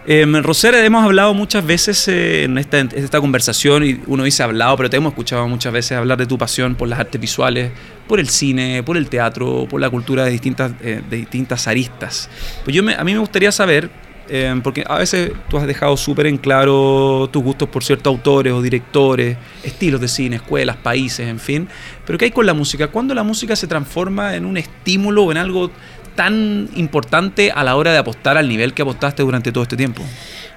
Eh, 0.04 0.26
Rosera, 0.42 0.84
hemos 0.84 1.04
hablado 1.04 1.32
muchas 1.32 1.64
veces 1.64 2.08
eh, 2.08 2.44
en, 2.44 2.58
esta, 2.58 3.20
conversación, 3.20 3.84
y 3.84 4.00
uno 4.08 4.24
dice 4.24 4.42
hablado, 4.42 4.76
pero 4.76 4.90
te 4.90 4.96
hemos 4.96 5.12
escuchado 5.12 5.46
muchas 5.46 5.72
veces 5.72 5.96
hablar 5.96 6.18
de 6.18 6.26
tu 6.26 6.36
pasión 6.36 6.74
por 6.74 6.88
las 6.88 6.98
artes 6.98 7.20
visuales, 7.20 7.70
por 8.08 8.18
el 8.18 8.28
cine, 8.28 8.82
por 8.82 8.96
el 8.96 9.08
teatro, 9.08 9.66
por 9.70 9.80
la 9.80 9.90
cultura 9.90 10.24
de 10.24 10.32
distintas, 10.32 10.72
eh, 10.82 11.02
de 11.08 11.16
distintas 11.18 11.68
aristas. 11.68 12.28
Pues 12.64 12.74
yo 12.74 12.82
a 12.82 13.04
mí 13.04 13.12
me 13.12 13.20
gustaría 13.20 13.52
saber, 13.52 13.90
eh, 14.28 14.60
porque 14.64 14.82
a 14.88 14.98
veces 14.98 15.30
tú 15.48 15.56
has 15.56 15.68
dejado 15.68 15.96
súper 15.96 16.26
en 16.26 16.36
claro 16.36 17.28
tus 17.32 17.42
gustos 17.42 17.68
por 17.68 17.84
ciertos 17.84 18.10
autores 18.10 18.52
o 18.52 18.60
directores, 18.60 19.36
estilos 19.62 20.00
de 20.00 20.08
cine, 20.08 20.36
escuelas, 20.36 20.76
países, 20.78 21.28
en 21.28 21.38
fin, 21.38 21.68
pero 22.04 22.18
¿qué 22.18 22.24
hay 22.24 22.30
con 22.32 22.46
la 22.46 22.54
música? 22.54 22.88
¿Cuándo 22.88 23.14
la 23.14 23.22
música 23.22 23.54
se 23.54 23.68
transforma 23.68 24.34
en 24.34 24.46
un 24.46 24.56
estímulo 24.56 25.22
o 25.24 25.30
en 25.30 25.38
algo 25.38 25.70
tan 26.14 26.68
importante 26.74 27.52
a 27.54 27.64
la 27.64 27.76
hora 27.76 27.92
de 27.92 27.98
apostar 27.98 28.38
al 28.38 28.48
nivel 28.48 28.74
que 28.74 28.82
apostaste 28.82 29.22
durante 29.22 29.52
todo 29.52 29.62
este 29.62 29.76
tiempo? 29.76 30.02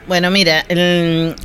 Bueno, 0.07 0.29
mira, 0.29 0.63
el, 0.67 1.35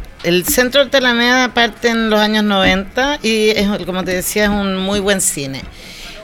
Centro 0.44 0.84
de 0.84 0.98
Alameda 0.98 1.54
parte 1.54 1.88
en 1.88 2.10
los 2.10 2.20
años 2.20 2.44
90 2.44 3.20
y, 3.22 3.50
es, 3.50 3.68
como 3.86 4.04
te 4.04 4.12
decía, 4.12 4.44
es 4.44 4.50
un 4.50 4.76
muy 4.76 5.00
buen 5.00 5.20
cine. 5.20 5.62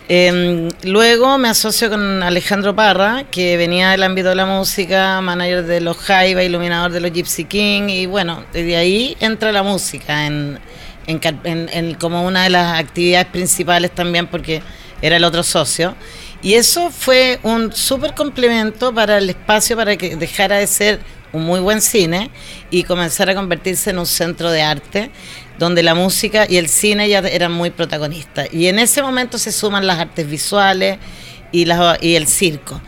Em, 0.09 0.69
luego 0.85 1.37
me 1.37 1.49
asocio 1.49 1.91
con 1.91 2.23
Alejandro 2.23 2.77
Parra, 2.77 3.25
que 3.29 3.57
venía 3.57 3.91
del 3.91 4.05
ámbito 4.05 4.29
de 4.29 4.37
la 4.37 4.47
música, 4.47 5.21
manager 5.21 5.65
de 5.65 5.81
los 5.81 5.97
Jaiba, 5.97 6.45
iluminador 6.45 6.93
de 6.93 7.01
los 7.01 7.11
Gypsy 7.11 7.45
King, 7.45 7.89
y 7.89 8.07
bueno, 8.07 8.45
desde 8.53 8.77
ahí 8.77 9.17
entra 9.19 9.51
la 9.51 9.65
música 9.65 10.27
en, 10.27 10.61
en, 11.09 11.95
como 11.95 12.25
una 12.25 12.45
de 12.45 12.51
las 12.51 12.79
actividades 12.79 13.27
principales 13.27 13.91
también, 13.91 14.29
porque 14.29 14.63
era 15.03 15.17
el 15.17 15.25
otro 15.25 15.43
socio. 15.43 15.97
Y 16.43 16.55
eso 16.55 16.91
fue 16.91 17.41
un 17.43 17.73
súper 17.73 18.15
complemento 18.15 18.95
para 18.95 19.19
el 19.19 19.31
espacio 19.31 19.77
para 19.77 19.97
que 19.97 20.17
dejara 20.17 20.57
de 20.59 20.67
ser 20.67 21.01
un 21.33 21.45
muy 21.45 21.61
buen 21.61 21.81
cine 21.83 22.31
y 22.71 22.85
comenzara 22.85 23.33
a 23.33 23.35
convertirse 23.35 23.91
en 23.91 23.99
un 23.99 24.07
centro 24.07 24.51
de 24.51 24.63
arte 24.63 25.11
donde 25.59 25.83
la 25.83 25.95
música 25.95 26.47
y 26.49 26.57
el 26.57 26.69
cine 26.69 27.09
ya 27.09 27.19
eran 27.21 27.53
muy 27.53 27.71
protagonistas. 27.71 28.49
Y 28.53 28.67
en 28.67 28.79
ese 28.79 29.03
momento 29.03 29.39
se 29.39 29.53
suman 29.53 29.87
las 29.87 29.99
artes 29.99 30.29
visuales 30.29 30.99
y, 31.53 31.67
y 32.01 32.15
el 32.15 32.27
circo. 32.27 32.81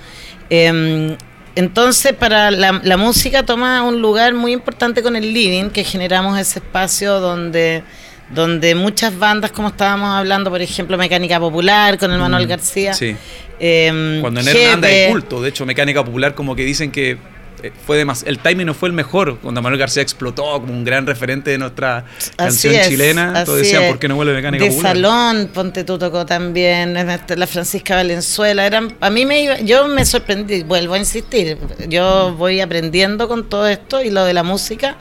Em, 0.51 1.17
entonces, 1.55 2.13
para 2.13 2.51
la, 2.51 2.81
la, 2.85 2.97
música 2.97 3.45
toma 3.45 3.83
un 3.83 4.01
lugar 4.01 4.35
muy 4.35 4.53
importante 4.53 5.03
con 5.03 5.17
el 5.17 5.33
living, 5.33 5.71
que 5.71 5.83
generamos 5.83 6.39
ese 6.39 6.61
espacio 6.61 7.21
donde 7.21 7.83
donde 8.31 8.75
muchas 8.75 9.19
bandas, 9.19 9.53
como 9.53 9.69
estábamos 9.69 10.11
hablando, 10.11 10.51
por 10.51 10.61
ejemplo, 10.61 10.99
Mecánica 10.99 11.41
Popular 11.41 11.99
con 11.99 12.13
el 12.13 12.19
Manuel 12.19 12.47
mm, 12.47 12.49
García. 12.49 12.95
Sí. 12.95 13.17
Em, 13.59 14.21
Cuando 14.21 14.41
en 14.41 14.49
Hernanda 14.49 14.89
hay 14.89 15.11
culto, 15.11 15.43
de 15.43 15.49
hecho, 15.49 15.67
Mecánica 15.67 16.05
Popular 16.05 16.35
como 16.35 16.55
que 16.55 16.65
dicen 16.65 16.91
que 16.91 17.19
eh, 17.63 17.73
fue 17.87 18.05
el 18.27 18.39
timing 18.39 18.67
no 18.67 18.75
fue 18.75 18.89
el 18.89 18.93
mejor 18.93 19.39
cuando 19.39 19.61
Manuel 19.61 19.81
García 19.81 20.01
explotó 20.01 20.45
como 20.61 20.73
un 20.73 20.85
gran 20.85 21.07
referente 21.07 21.51
de 21.51 21.59
nuestra 21.59 22.05
canción 22.37 22.73
chilena 22.87 23.45
todos 23.45 23.59
decían 23.59 23.89
por 23.89 23.99
qué 23.99 24.07
no 24.07 24.15
vuelve 24.15 24.33
mecánica 24.33 24.63
de 24.63 24.71
popular 24.71 24.95
salón 24.95 25.51
Ponte 25.53 25.83
tú 25.83 25.99
tocó 25.99 26.25
también 26.25 26.95
la 26.95 27.47
Francisca 27.49 27.97
Valenzuela 27.97 28.65
eran 28.65 28.95
a 29.01 29.11
mí 29.11 29.27
me 29.27 29.43
iba, 29.43 29.59
yo 29.59 29.89
me 29.89 30.05
sorprendí 30.05 30.63
vuelvo 30.63 30.95
a 30.95 30.99
insistir 30.99 31.59
yo 31.89 32.33
voy 32.37 32.61
aprendiendo 32.61 33.27
con 33.27 33.49
todo 33.49 33.67
esto 33.67 34.05
y 34.05 34.11
lo 34.11 34.25
de 34.25 34.35
la 34.35 34.45
música 34.45 34.97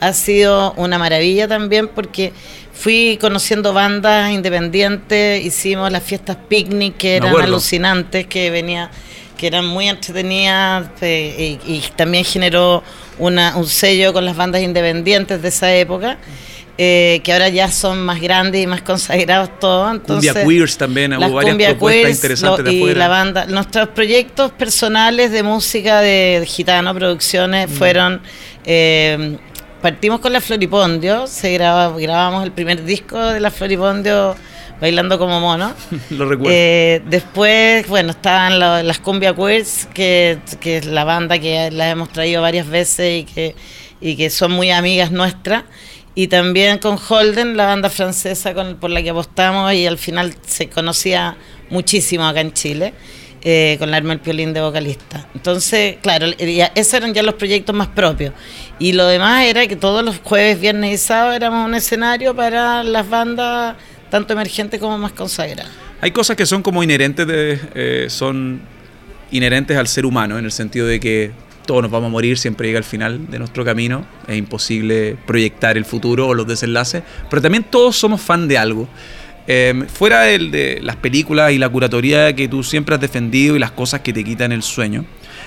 ha 0.00 0.12
sido 0.12 0.72
una 0.72 0.98
maravilla 0.98 1.46
también 1.46 1.86
porque 1.86 2.32
fui 2.80 3.18
conociendo 3.20 3.74
bandas 3.74 4.30
independientes, 4.30 5.44
hicimos 5.44 5.92
las 5.92 6.02
fiestas 6.02 6.38
picnic 6.48 6.96
que 6.96 7.16
eran 7.16 7.36
alucinantes, 7.36 8.26
que 8.26 8.50
venía 8.50 8.90
que 9.36 9.46
eran 9.46 9.66
muy 9.66 9.88
entretenidas 9.88 10.88
eh, 11.00 11.58
y, 11.66 11.80
también 11.96 12.24
generó 12.24 12.82
una, 13.18 13.56
un 13.56 13.66
sello 13.66 14.12
con 14.12 14.24
las 14.24 14.36
bandas 14.36 14.62
independientes 14.62 15.40
de 15.40 15.48
esa 15.48 15.74
época. 15.74 16.18
Eh, 16.82 17.20
que 17.22 17.34
ahora 17.34 17.50
ya 17.50 17.70
son 17.70 18.02
más 18.02 18.22
grandes 18.22 18.62
y 18.62 18.66
más 18.66 18.80
consagrados 18.80 19.58
todos. 19.58 19.92
Entonces, 19.92 20.32
cumbia 20.32 20.46
Queers 20.46 20.78
también, 20.78 21.12
hubo 21.12 21.34
varias 21.34 21.56
propuestas 21.56 22.10
interesantes 22.12 22.64
de 22.64 22.70
afuera. 22.70 22.92
Y 22.92 22.98
la 22.98 23.08
banda, 23.08 23.46
nuestros 23.46 23.88
proyectos 23.88 24.52
personales 24.52 25.30
de 25.30 25.42
música 25.42 26.00
de, 26.00 26.42
Gitano 26.46 26.94
Producciones 26.94 27.68
mm. 27.68 27.72
fueron 27.74 28.22
eh, 28.64 29.36
partimos 29.80 30.20
con 30.20 30.32
la 30.32 30.40
Floripondio, 30.40 31.26
se 31.26 31.52
graba, 31.52 31.96
grabamos 31.98 32.44
el 32.44 32.52
primer 32.52 32.84
disco 32.84 33.18
de 33.18 33.40
la 33.40 33.50
Floripondio 33.50 34.36
bailando 34.80 35.18
como 35.18 35.40
mono. 35.40 35.74
Lo 36.10 36.28
recuerdo. 36.28 36.52
Eh, 36.54 37.02
después, 37.06 37.86
bueno, 37.88 38.10
estaban 38.10 38.58
las 38.58 38.98
Cumbia 38.98 39.34
Queers, 39.34 39.88
que, 39.92 40.38
que, 40.60 40.78
es 40.78 40.86
la 40.86 41.04
banda 41.04 41.38
que 41.38 41.70
la 41.70 41.90
hemos 41.90 42.10
traído 42.10 42.42
varias 42.42 42.68
veces 42.68 43.22
y 43.22 43.24
que, 43.24 43.54
y 44.00 44.16
que 44.16 44.30
son 44.30 44.52
muy 44.52 44.70
amigas 44.70 45.10
nuestras. 45.10 45.64
Y 46.14 46.26
también 46.26 46.78
con 46.78 46.98
Holden, 46.98 47.56
la 47.56 47.66
banda 47.66 47.88
francesa 47.88 48.52
con, 48.52 48.76
por 48.76 48.90
la 48.90 49.02
que 49.02 49.10
apostamos 49.10 49.72
y 49.72 49.86
al 49.86 49.96
final 49.96 50.34
se 50.46 50.68
conocía 50.68 51.36
muchísimo 51.70 52.26
acá 52.26 52.40
en 52.40 52.52
Chile. 52.52 52.94
Eh, 53.42 53.76
con 53.78 53.90
la 53.90 53.96
arma 53.96 54.12
el 54.12 54.20
piolín 54.20 54.52
de 54.52 54.60
vocalista. 54.60 55.26
Entonces, 55.34 55.96
claro, 56.02 56.26
esos 56.38 56.94
eran 56.94 57.14
ya 57.14 57.22
los 57.22 57.36
proyectos 57.36 57.74
más 57.74 57.88
propios. 57.88 58.34
Y 58.78 58.92
lo 58.92 59.06
demás 59.06 59.46
era 59.46 59.66
que 59.66 59.76
todos 59.76 60.04
los 60.04 60.18
jueves, 60.18 60.60
viernes 60.60 60.92
y 60.92 60.98
sábado 60.98 61.32
éramos 61.32 61.66
un 61.66 61.74
escenario 61.74 62.36
para 62.36 62.84
las 62.84 63.08
bandas, 63.08 63.76
tanto 64.10 64.34
emergentes 64.34 64.78
como 64.78 64.98
más 64.98 65.12
consagradas. 65.12 65.72
Hay 66.02 66.10
cosas 66.10 66.36
que 66.36 66.44
son 66.44 66.62
como 66.62 66.82
inherentes 66.82 67.26
eh, 67.28 68.06
son 68.10 68.60
inherentes 69.30 69.76
al 69.76 69.88
ser 69.88 70.04
humano, 70.04 70.38
en 70.38 70.44
el 70.44 70.52
sentido 70.52 70.86
de 70.86 71.00
que 71.00 71.30
todos 71.66 71.82
nos 71.82 71.90
vamos 71.90 72.08
a 72.08 72.10
morir, 72.10 72.36
siempre 72.36 72.66
llega 72.66 72.78
al 72.78 72.84
final 72.84 73.30
de 73.30 73.38
nuestro 73.38 73.64
camino, 73.64 74.04
es 74.26 74.36
imposible 74.36 75.16
proyectar 75.26 75.76
el 75.76 75.84
futuro 75.84 76.28
o 76.28 76.34
los 76.34 76.46
desenlaces, 76.46 77.02
pero 77.30 77.40
también 77.40 77.64
todos 77.64 77.96
somos 77.96 78.20
fan 78.20 78.48
de 78.48 78.58
algo. 78.58 78.88
Em, 79.52 79.88
fuera 79.88 80.20
de 80.20 80.78
las 80.80 80.94
películas 80.94 81.50
y 81.50 81.58
la 81.58 81.68
curatoría 81.68 82.32
que 82.36 82.46
tú 82.46 82.62
siempre 82.62 82.94
has 82.94 83.00
defendido 83.00 83.56
y 83.56 83.58
las 83.58 83.72
cosas 83.72 83.98
que 83.98 84.12
te 84.12 84.22
quitan 84.22 84.52
el 84.52 84.62
sueño, 84.62 85.04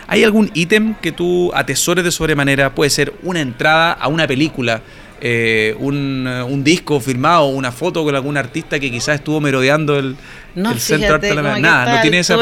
¿hay 0.07 0.25
algún 0.25 0.51
ítem 0.53 0.95
que 0.95 1.13
tú 1.13 1.53
atesores 1.55 2.03
de 2.03 2.11
sobremanera? 2.11 2.75
Puede 2.75 2.89
ser 2.89 3.13
una 3.23 3.39
entrada 3.39 3.93
a 3.93 4.09
una 4.09 4.27
película, 4.27 4.81
eh, 5.21 5.73
un, 5.79 6.63
disco 6.65 6.99
firmado, 6.99 7.45
una 7.45 7.71
foto 7.71 8.03
con 8.03 8.13
algún 8.13 8.35
artista 8.35 8.77
que 8.77 8.91
quizás 8.91 9.15
estuvo 9.15 9.39
merodeando 9.39 9.97
el, 9.97 10.17
centro 10.79 11.07
de 11.07 11.13
arte 11.13 11.27
de 11.27 11.35
la 11.35 11.59
Nada, 11.59 11.95
no 11.95 12.01
tiene 12.01 12.19
ese 12.19 12.35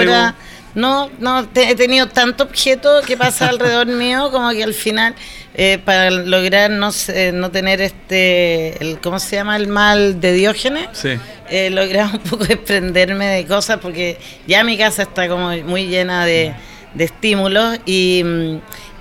No, 0.73 1.09
no, 1.19 1.47
he 1.55 1.75
tenido 1.75 2.07
tanto 2.07 2.43
objeto 2.45 3.01
que 3.05 3.17
pasa 3.17 3.49
alrededor 3.49 3.87
mío 4.03 4.29
como 4.31 4.49
que 4.51 4.63
al 4.63 4.73
final, 4.73 5.15
eh, 5.53 5.79
para 5.83 6.09
lograr 6.11 6.71
no, 6.71 6.91
no 7.33 7.51
tener 7.51 7.81
este, 7.81 8.81
el, 8.81 8.99
¿cómo 8.99 9.19
se 9.19 9.35
llama? 9.35 9.57
El 9.57 9.67
mal 9.67 10.19
de 10.21 10.33
Diógenes, 10.33 10.87
sí. 10.93 11.09
eh, 11.49 11.69
lograr 11.69 12.09
un 12.13 12.19
poco 12.19 12.45
desprenderme 12.45 13.27
de 13.27 13.45
cosas 13.45 13.79
porque 13.79 14.17
ya 14.47 14.63
mi 14.63 14.77
casa 14.77 15.03
está 15.03 15.27
como 15.27 15.51
muy 15.63 15.87
llena 15.87 16.25
de, 16.25 16.53
estímulos 16.97 17.79
y, 17.85 18.23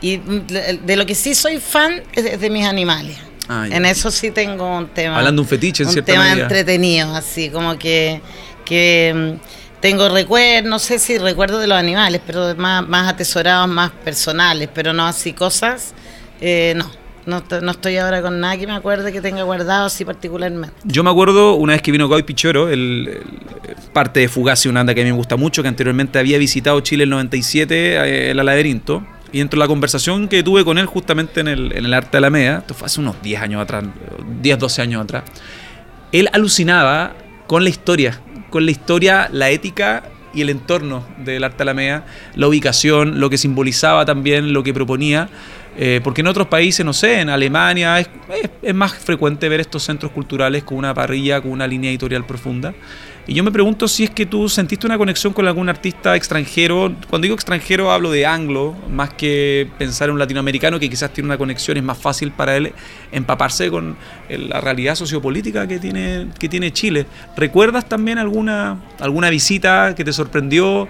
y, 0.01 0.17
de 0.19 0.97
lo 0.97 1.07
que 1.07 1.15
sí 1.15 1.35
soy 1.35 1.59
fan 1.59 2.03
es 2.13 2.41
de 2.41 2.51
mis 2.51 2.67
animales. 2.67 3.17
Ah, 3.53 3.67
en 3.69 3.85
eso 3.85 4.13
sí 4.13 4.31
tengo 4.31 4.79
un 4.79 4.87
tema. 4.87 5.19
Hablando 5.19 5.43
de 5.43 5.45
un 5.45 5.49
fetiche, 5.49 5.83
en 5.83 5.89
un 5.89 6.05
tema 6.05 6.33
entretenido, 6.33 7.13
así 7.17 7.51
como 7.51 7.77
que, 7.77 8.21
que 8.65 9.13
mm, 9.13 9.60
tengo 9.81 10.09
recuerdos, 10.09 10.69
no 10.69 10.79
sé 10.79 10.99
si 10.99 11.19
recuerdo 11.19 11.59
de 11.59 11.67
los 11.67 11.79
animales, 11.79 12.21
pero 12.27 12.55
más, 12.57 12.87
más 12.87 13.09
atesorados, 13.09 13.69
más 13.69 13.91
personales, 13.91 14.69
pero 14.73 14.93
no 14.93 15.07
así 15.07 15.33
cosas, 15.33 15.95
eh, 16.41 16.75
no. 16.77 17.01
No, 17.27 17.71
estoy 17.71 17.97
ahora 17.99 18.23
con 18.23 18.41
nada 18.41 18.57
que 18.57 18.67
me 18.67 18.73
acuerde 18.73 19.13
que 19.13 19.21
tenga 19.21 19.43
guardado 19.45 19.87
así 19.87 20.05
particularmente. 20.05 20.75
Yo 20.83 21.05
me 21.05 21.11
acuerdo 21.11 21.55
una 21.55 21.75
vez 21.75 21.83
que 21.83 21.93
vino 21.93 22.09
Goy 22.09 22.25
Pichoro, 22.25 22.71
el, 22.71 23.21
parte 23.93 24.21
de 24.21 24.29
Fugazi, 24.29 24.69
una 24.69 24.81
anda 24.81 24.95
que 24.95 25.03
a 25.03 25.05
mí 25.05 25.11
me 25.11 25.17
gusta 25.17 25.37
mucho, 25.37 25.63
que 25.63 25.69
anteriormente 25.69 26.19
había 26.19 26.39
visitado 26.39 26.81
Chile 26.81 27.05
el 27.05 27.11
97, 27.11 27.75
eh, 27.75 28.31
el 28.31 28.37
Laberinto. 28.39 29.07
Y 29.33 29.39
dentro 29.39 29.59
de 29.59 29.65
la 29.65 29.69
conversación 29.69 30.27
que 30.27 30.43
tuve 30.43 30.65
con 30.65 30.79
él 30.79 30.87
justamente 30.87 31.41
en 31.41 31.49
el, 31.49 31.73
en 31.73 31.85
el 31.85 31.95
Arte 31.95 32.13
de 32.13 32.19
Alameda, 32.19 32.59
esto 32.59 32.75
fue 32.75 32.87
hace 32.87 33.01
unos 33.01 33.23
10 33.23 33.43
años 33.43 33.63
atrás, 33.63 33.85
10, 34.41 34.59
12 34.59 34.83
años 34.83 35.05
atrás, 35.05 35.23
él 36.11 36.29
alucinaba 36.33 37.15
con 37.47 37.63
la 37.63 37.71
historia, 37.71 38.21
con 38.51 38.65
la 38.65 38.71
historia, 38.71 39.29
la 39.33 39.51
ética 39.51 40.05
y 40.35 40.43
el 40.43 40.51
entorno 40.51 41.05
del 41.19 41.45
Arte 41.45 41.63
Alameda, 41.63 42.05
la 42.35 42.49
ubicación, 42.49 43.21
lo 43.21 43.31
que 43.31 43.39
simbolizaba 43.39 44.05
también, 44.05 44.53
lo 44.53 44.63
que 44.63 44.75
proponía. 44.75 45.29
Eh, 45.77 46.01
porque 46.03 46.21
en 46.21 46.27
otros 46.27 46.49
países, 46.49 46.85
no 46.85 46.93
sé, 46.93 47.21
en 47.21 47.31
Alemania 47.31 48.01
es, 48.01 48.09
es, 48.61 48.75
más 48.75 48.93
frecuente 48.93 49.49
ver 49.49 49.61
estos 49.61 49.85
centros 49.85 50.11
culturales 50.11 50.65
con 50.65 50.77
una 50.77 50.93
parrilla, 50.93 51.41
con 51.41 51.53
una 51.53 51.67
línea 51.67 51.91
editorial 51.91 52.27
profunda. 52.27 52.75
Y 53.31 53.35
yo 53.35 53.45
me 53.45 53.53
pregunto 53.53 53.87
si 53.87 54.03
es 54.03 54.11
que 54.11 54.27
tú 54.27 54.49
sentiste 54.49 54.89
una 54.89 54.99
conexión 54.99 55.33
con 55.33 55.47
algún 55.47 55.69
artista 55.69 56.17
extranjero. 56.17 56.93
Cuando 57.09 57.27
digo 57.27 57.37
extranjero 57.37 57.93
hablo 57.93 58.11
de 58.11 58.27
anglo, 58.27 58.75
más 58.91 59.15
que 59.15 59.71
pensar 59.79 60.09
en 60.09 60.15
un 60.15 60.19
latinoamericano 60.19 60.81
que 60.81 60.91
quizás 60.91 61.13
tiene 61.13 61.29
una 61.29 61.39
conexión, 61.39 61.77
es 61.77 61.85
más 61.85 61.97
fácil 61.97 62.33
para 62.33 62.57
él 62.57 62.73
empaparse 63.13 63.71
con 63.71 63.97
la 64.29 64.61
realidad 64.61 64.97
sociopolítica 64.97 65.69
que 65.69 65.79
tiene, 65.79 66.27
que 66.41 66.49
tiene 66.49 66.73
Chile. 66.73 67.07
¿Recuerdas 67.37 67.89
también 67.89 68.19
alguna, 68.19 68.81
alguna 68.99 69.31
visita 69.31 69.95
que 69.95 70.03
te 70.05 70.13
sorprendió? 70.13 70.89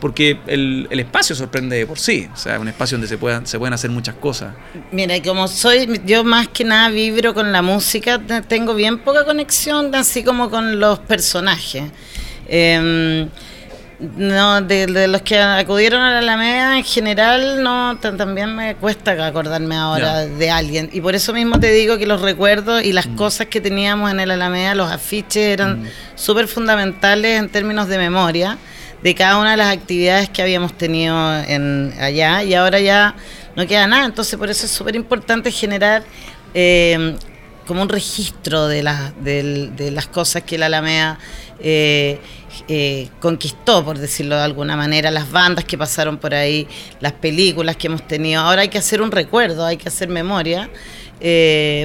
Porque 0.00 0.38
el, 0.46 0.88
espacio 0.90 1.34
sorprende 1.34 1.86
por 1.86 1.98
sí, 1.98 2.28
o 2.32 2.36
sea, 2.36 2.58
un 2.58 2.68
espacio 2.68 2.96
donde 2.96 3.08
se 3.08 3.18
puedan, 3.18 3.46
se 3.46 3.58
pueden 3.58 3.74
hacer 3.74 3.90
muchas 3.90 4.14
cosas. 4.16 4.54
Mira, 4.92 5.20
como 5.22 5.48
soy, 5.48 6.00
yo 6.04 6.24
más 6.24 6.48
que 6.48 6.64
nada 6.64 6.88
vibro 6.90 7.34
con 7.34 7.52
la 7.52 7.62
música, 7.62 8.20
tengo 8.48 8.74
bien 8.74 8.98
poca 8.98 9.24
conexión, 9.24 9.94
así 9.94 10.22
como 10.22 10.50
con 10.50 10.78
los 10.80 10.98
personajes. 11.00 11.84
Em, 12.48 13.28
no, 13.98 14.60
de, 14.60 15.08
los 15.08 15.22
que 15.22 15.38
acudieron 15.38 16.02
a 16.02 16.10
la 16.10 16.18
Alameda 16.18 16.76
en 16.76 16.84
general, 16.84 17.62
no, 17.62 17.96
también 17.98 18.54
me 18.54 18.74
cuesta 18.74 19.12
acordarme 19.26 19.74
ahora 19.74 20.26
de 20.26 20.50
alguien. 20.50 20.90
Y 20.92 21.00
por 21.00 21.14
eso 21.14 21.32
mismo 21.32 21.58
te 21.58 21.70
digo 21.70 21.96
que 21.96 22.06
los 22.06 22.20
recuerdos 22.20 22.84
y 22.84 22.92
las 22.92 23.06
mm. 23.06 23.16
cosas 23.16 23.46
que 23.46 23.62
teníamos 23.62 24.10
en 24.10 24.20
el 24.20 24.30
Alameda, 24.30 24.74
los 24.74 24.92
afiches 24.92 25.44
eran 25.44 25.82
mm. 25.82 25.86
súper 26.14 26.46
fundamentales 26.46 27.38
en 27.38 27.48
términos 27.48 27.88
de 27.88 27.96
memoria 27.96 28.58
de 29.06 29.14
cada 29.14 29.38
una 29.38 29.52
de 29.52 29.56
las 29.56 29.72
actividades 29.72 30.28
que 30.28 30.42
habíamos 30.42 30.76
tenido 30.76 31.16
en, 31.44 31.94
allá 32.00 32.42
y 32.42 32.54
ahora 32.54 32.80
ya 32.80 33.14
no 33.54 33.64
queda 33.64 33.86
nada. 33.86 34.04
Entonces 34.04 34.36
por 34.36 34.50
eso 34.50 34.66
es 34.66 34.72
súper 34.72 34.96
importante 34.96 35.52
generar 35.52 36.02
eh, 36.52 37.16
como 37.68 37.82
un 37.82 37.88
registro 37.88 38.66
de, 38.66 38.82
de, 39.20 39.90
las 39.92 40.08
cosas 40.08 40.42
que 40.42 40.58
la 40.58 40.66
Alameda 40.66 41.20
eh, 41.60 42.18
eh, 42.66 43.08
conquistó, 43.20 43.84
por 43.84 43.96
decirlo 43.96 44.34
de 44.34 44.42
alguna 44.42 44.76
manera, 44.76 45.12
las 45.12 45.30
bandas 45.30 45.64
que 45.64 45.78
pasaron 45.78 46.18
por 46.18 46.34
ahí, 46.34 46.66
las 46.98 47.12
películas 47.12 47.76
que 47.76 47.86
hemos 47.86 48.08
tenido. 48.08 48.42
Ahora 48.42 48.62
hay 48.62 48.68
que 48.68 48.78
hacer 48.78 49.00
un 49.00 49.12
recuerdo, 49.12 49.64
hay 49.64 49.76
que 49.76 49.86
hacer 49.86 50.08
memoria, 50.08 50.68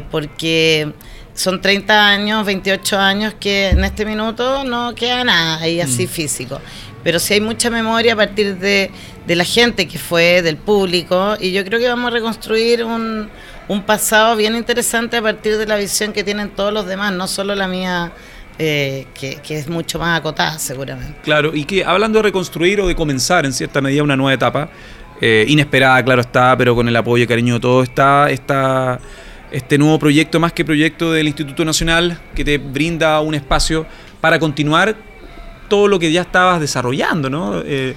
porque 0.10 0.91
son 1.36 1.62
30 1.62 2.07
años, 2.07 2.45
28 2.45 2.97
años 2.97 3.36
que 3.39 3.69
en 3.69 3.84
este 3.84 4.05
minuto 4.05 4.63
no 4.63 4.93
queda 4.95 5.23
nada 5.23 5.60
ahí 5.62 5.79
así 5.79 6.05
mm. 6.05 6.10
físico 6.10 6.60
pero 7.03 7.19
sí 7.19 7.35
hay 7.35 7.41
mucha 7.41 7.69
memoria 7.69 8.13
a 8.13 8.15
partir 8.15 8.57
de, 8.57 8.91
la 9.27 9.45
gente 9.45 9.87
que 9.87 9.97
fue, 9.97 10.41
del 10.41 10.57
público, 10.57 11.35
y 11.39 11.51
yo 11.51 11.63
creo 11.63 11.79
que 11.79 11.87
vamos 11.87 12.07
a 12.07 12.13
reconstruir 12.13 12.83
un, 12.83 13.29
pasado 13.85 14.35
bien 14.35 14.55
interesante 14.55 15.15
a 15.17 15.21
partir 15.21 15.57
de 15.57 15.65
la 15.65 15.77
visión 15.77 16.11
que 16.11 16.25
tienen 16.25 16.49
todos 16.49 16.73
los 16.73 16.85
demás, 16.85 17.13
no 17.13 17.27
solo 17.27 17.55
la 17.55 17.67
mía. 17.67 18.11
Eh, 18.59 19.07
que, 19.15 19.39
es 19.49 19.69
mucho 19.69 19.97
más 19.97 20.19
acotada 20.19 20.59
seguramente. 20.59 21.15
Claro, 21.23 21.55
y 21.55 21.63
que 21.63 21.83
hablando 21.83 22.19
de 22.19 22.23
reconstruir 22.23 22.79
o 22.81 22.87
de 22.87 22.93
comenzar 22.93 23.43
en 23.45 23.53
cierta 23.53 23.81
medida 23.81 24.03
una 24.03 24.15
nueva 24.15 24.33
etapa, 24.33 24.69
eh, 25.19 25.45
inesperada, 25.47 26.03
claro 26.03 26.21
está, 26.21 26.55
pero 26.57 26.75
con 26.75 26.87
el 26.87 26.95
apoyo 26.95 27.23
y 27.23 27.27
cariño 27.27 27.55
de 27.55 27.59
todos, 27.59 27.87
está, 27.87 28.29
está 28.29 28.99
este 29.51 29.77
nuevo 29.77 29.97
proyecto, 29.99 30.39
más 30.39 30.53
que 30.53 30.63
proyecto 30.63 31.11
del 31.11 31.27
Instituto 31.27 31.65
Nacional, 31.65 32.19
que 32.35 32.45
te 32.45 32.57
brinda 32.57 33.19
un 33.21 33.33
espacio 33.33 33.85
para 34.19 34.37
continuar 34.37 34.95
todo 35.71 35.88
lo 35.88 35.99
que 35.99 36.12
ya 36.12 36.23
estabas 36.23 36.60
desarrollando, 36.60 37.29
¿no? 37.29 37.62
Eh, 37.63 37.95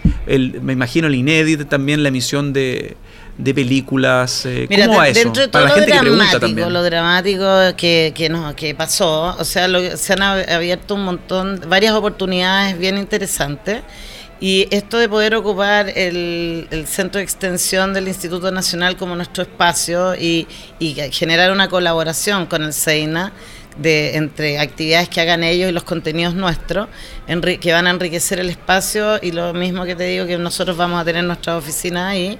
me 0.62 0.74
imagino 0.74 1.08
el 1.08 1.16
inédito, 1.16 1.66
también 1.66 2.04
la 2.04 2.10
emisión 2.10 2.52
de, 2.52 2.96
películas. 3.42 4.46
Eh, 4.46 4.68
¿Cómo 4.68 4.98
va 4.98 5.08
eso? 5.08 5.18
Dentro 5.18 5.42
de 5.42 5.48
todo 5.48 5.66
lo 5.66 5.74
dramático, 5.74 6.70
lo 6.70 6.82
dramático 6.84 7.44
que, 7.76 8.12
que, 8.14 8.28
no, 8.28 8.54
que 8.54 8.76
pasó, 8.76 9.34
o 9.36 9.42
sea, 9.42 9.66
se 9.96 10.12
han 10.12 10.22
abierto 10.22 10.94
un 10.94 11.04
montón, 11.04 11.62
varias 11.68 11.94
oportunidades 11.94 12.78
bien 12.78 12.96
interesantes. 12.96 13.82
Y 14.38 14.68
esto 14.70 14.98
de 14.98 15.08
poder 15.08 15.34
ocupar 15.34 15.88
el, 15.88 16.68
centro 16.86 17.18
de 17.18 17.24
extensión 17.24 17.92
del 17.92 18.06
Instituto 18.06 18.52
Nacional 18.52 18.96
como 18.96 19.16
nuestro 19.16 19.42
espacio 19.42 20.14
y, 20.14 20.46
y 20.78 20.94
generar 21.10 21.50
una 21.50 21.68
colaboración 21.68 22.46
con 22.46 22.62
el 22.62 22.72
SEINA 22.72 23.32
de 23.76 24.16
entre 24.16 24.58
actividades 24.58 25.08
que 25.08 25.20
hagan 25.20 25.42
ellos 25.42 25.68
y 25.68 25.72
los 25.72 25.84
contenidos 25.84 26.34
nuestros, 26.34 26.88
que 27.60 27.72
van 27.72 27.86
a 27.86 27.90
enriquecer 27.90 28.38
el 28.38 28.50
espacio 28.50 29.18
y 29.20 29.32
lo 29.32 29.52
mismo 29.52 29.84
que 29.84 29.96
te 29.96 30.04
digo 30.04 30.26
que 30.26 30.38
nosotros 30.38 30.76
vamos 30.76 31.00
a 31.00 31.04
tener 31.04 31.24
nuestra 31.24 31.56
oficina 31.56 32.08
ahí. 32.08 32.38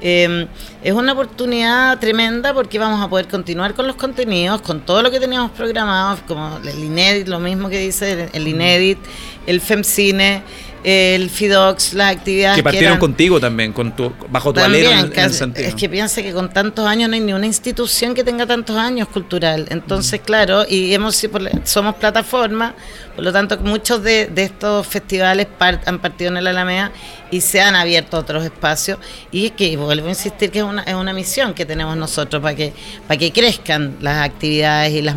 Em, 0.00 0.48
es 0.82 0.92
una 0.92 1.12
oportunidad 1.12 1.98
tremenda 2.00 2.52
porque 2.52 2.78
vamos 2.78 3.00
a 3.00 3.08
poder 3.08 3.28
continuar 3.28 3.74
con 3.74 3.86
los 3.86 3.94
contenidos, 3.94 4.60
con 4.60 4.80
todo 4.80 5.00
lo 5.00 5.12
que 5.12 5.20
teníamos 5.20 5.52
programado, 5.52 6.18
como 6.26 6.58
el 6.58 6.82
Inédit, 6.82 7.28
lo 7.28 7.38
mismo 7.38 7.68
que 7.68 7.78
dice 7.78 8.12
el, 8.12 8.28
el 8.32 8.48
Inédit, 8.48 8.98
el 9.46 9.60
FEMCINE 9.60 10.42
el 10.84 11.30
FIDOX, 11.30 11.94
las 11.94 12.16
actividades 12.16 12.56
que 12.56 12.62
partieron 12.62 12.98
contigo 12.98 13.38
también, 13.38 13.72
con 13.72 13.94
tu, 13.94 14.12
bajo 14.30 14.52
tu 14.52 14.60
alero 14.60 14.90
en, 14.90 15.12
Es 15.56 15.74
que 15.74 15.88
piensa 15.88 16.22
que 16.22 16.32
con 16.32 16.52
tantos 16.52 16.86
años 16.86 17.08
no 17.08 17.14
hay 17.14 17.20
ni 17.20 17.32
una 17.32 17.46
institución 17.46 18.14
que 18.14 18.24
tenga 18.24 18.46
tantos 18.46 18.76
años 18.76 19.08
cultural. 19.08 19.66
Entonces, 19.70 20.20
claro, 20.20 20.64
y 20.68 20.92
hemos 20.92 21.22
somos 21.64 21.94
plataforma, 21.96 22.74
por 23.14 23.24
lo 23.24 23.32
tanto, 23.32 23.58
muchos 23.58 24.02
de, 24.02 24.30
estos 24.34 24.86
festivales 24.86 25.46
han 25.60 26.00
partido 26.00 26.30
en 26.30 26.38
el 26.38 26.46
Alameda 26.48 26.90
y 27.30 27.40
se 27.40 27.60
han 27.60 27.76
abierto 27.76 28.18
otros 28.18 28.44
espacios. 28.44 28.98
Y 29.30 29.46
es 29.46 29.52
que, 29.52 29.76
vuelvo 29.76 30.06
a 30.06 30.10
insistir, 30.10 30.50
que 30.50 30.58
es 30.58 30.64
una, 30.64 30.82
es 30.82 30.94
una 30.94 31.12
misión 31.12 31.54
que 31.54 31.64
tenemos 31.64 31.96
nosotros 31.96 32.42
para 32.42 32.56
que, 32.56 32.72
para 33.06 33.18
que 33.18 33.30
crezcan 33.32 33.98
las 34.00 34.26
actividades 34.26 34.92
y 34.92 35.02
las, 35.02 35.16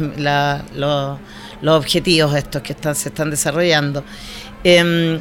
los, 0.76 1.20
los, 1.62 1.78
objetivos 1.78 2.36
estos 2.36 2.62
que 2.62 2.74
están, 2.74 2.96
se 2.96 3.10
están 3.10 3.32
desarrollando. 3.32 4.04
Eh, 4.64 5.20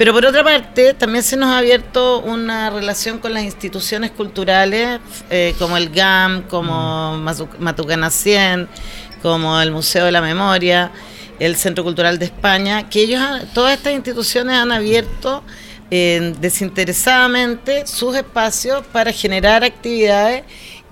pero 0.00 0.14
por 0.14 0.24
otra 0.24 0.42
parte, 0.42 0.94
también 0.94 1.22
se 1.22 1.36
nos 1.36 1.50
ha 1.50 1.58
abierto 1.58 2.20
una 2.20 2.70
relación 2.70 3.18
con 3.18 3.34
las 3.34 3.42
instituciones 3.42 4.10
culturales, 4.10 4.98
eh, 5.28 5.54
como 5.58 5.76
el 5.76 5.90
GAM, 5.90 6.44
como 6.44 7.18
mm. 7.18 7.58
Matucana 7.58 8.08
100, 8.08 8.66
como 9.20 9.60
el 9.60 9.70
Museo 9.70 10.06
de 10.06 10.12
la 10.12 10.22
Memoria, 10.22 10.90
el 11.38 11.54
Centro 11.54 11.84
Cultural 11.84 12.18
de 12.18 12.24
España, 12.24 12.88
que 12.88 13.02
ellos, 13.02 13.20
todas 13.52 13.76
estas 13.76 13.92
instituciones 13.92 14.54
han 14.54 14.72
abierto 14.72 15.42
eh, 15.90 16.34
desinteresadamente 16.40 17.86
sus 17.86 18.16
espacios 18.16 18.82
para 18.86 19.12
generar 19.12 19.64
actividades 19.64 20.44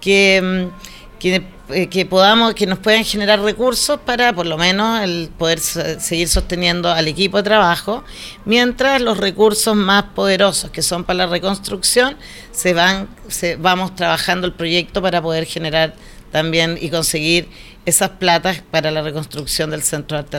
que, 0.03 0.69
mm, 0.71 1.19
que 1.19 1.58
eh, 1.71 1.89
que 1.89 2.07
podamos, 2.07 2.55
que 2.55 2.67
nos 2.67 2.79
puedan 2.79 3.05
generar 3.05 3.41
recursos 3.41 4.01
para 4.05 4.33
por 4.33 4.47
lo 4.47 4.57
menos 4.57 5.03
el 5.03 5.31
poder 5.37 5.61
seguir 5.61 6.29
sosteniendo 6.29 6.91
al 6.91 7.09
equipo 7.09 7.37
de 7.37 7.43
trabajo, 7.43 8.05
mientras 8.45 9.01
los 9.03 9.19
recursos 9.19 9.77
más 9.77 10.05
poderosos 10.15 10.71
que 10.71 10.83
son 10.83 11.05
para 11.05 11.19
la 11.19 11.27
reconstrucción 11.27 12.17
se 12.53 12.73
van, 12.75 13.09
se, 13.29 13.57
vamos 13.57 13.95
trabajando 13.95 14.47
el 14.47 14.55
proyecto 14.55 15.03
para 15.03 15.21
poder 15.21 15.45
generar 15.45 15.95
también 16.33 16.79
y 16.81 16.91
conseguir 16.91 17.49
esas 17.89 18.11
platas 18.11 18.63
para 18.71 18.91
la 18.91 19.03
reconstrucción 19.03 19.71
del 19.71 19.83
Centro 19.83 20.17
de 20.17 20.25
Arte. 20.37 20.39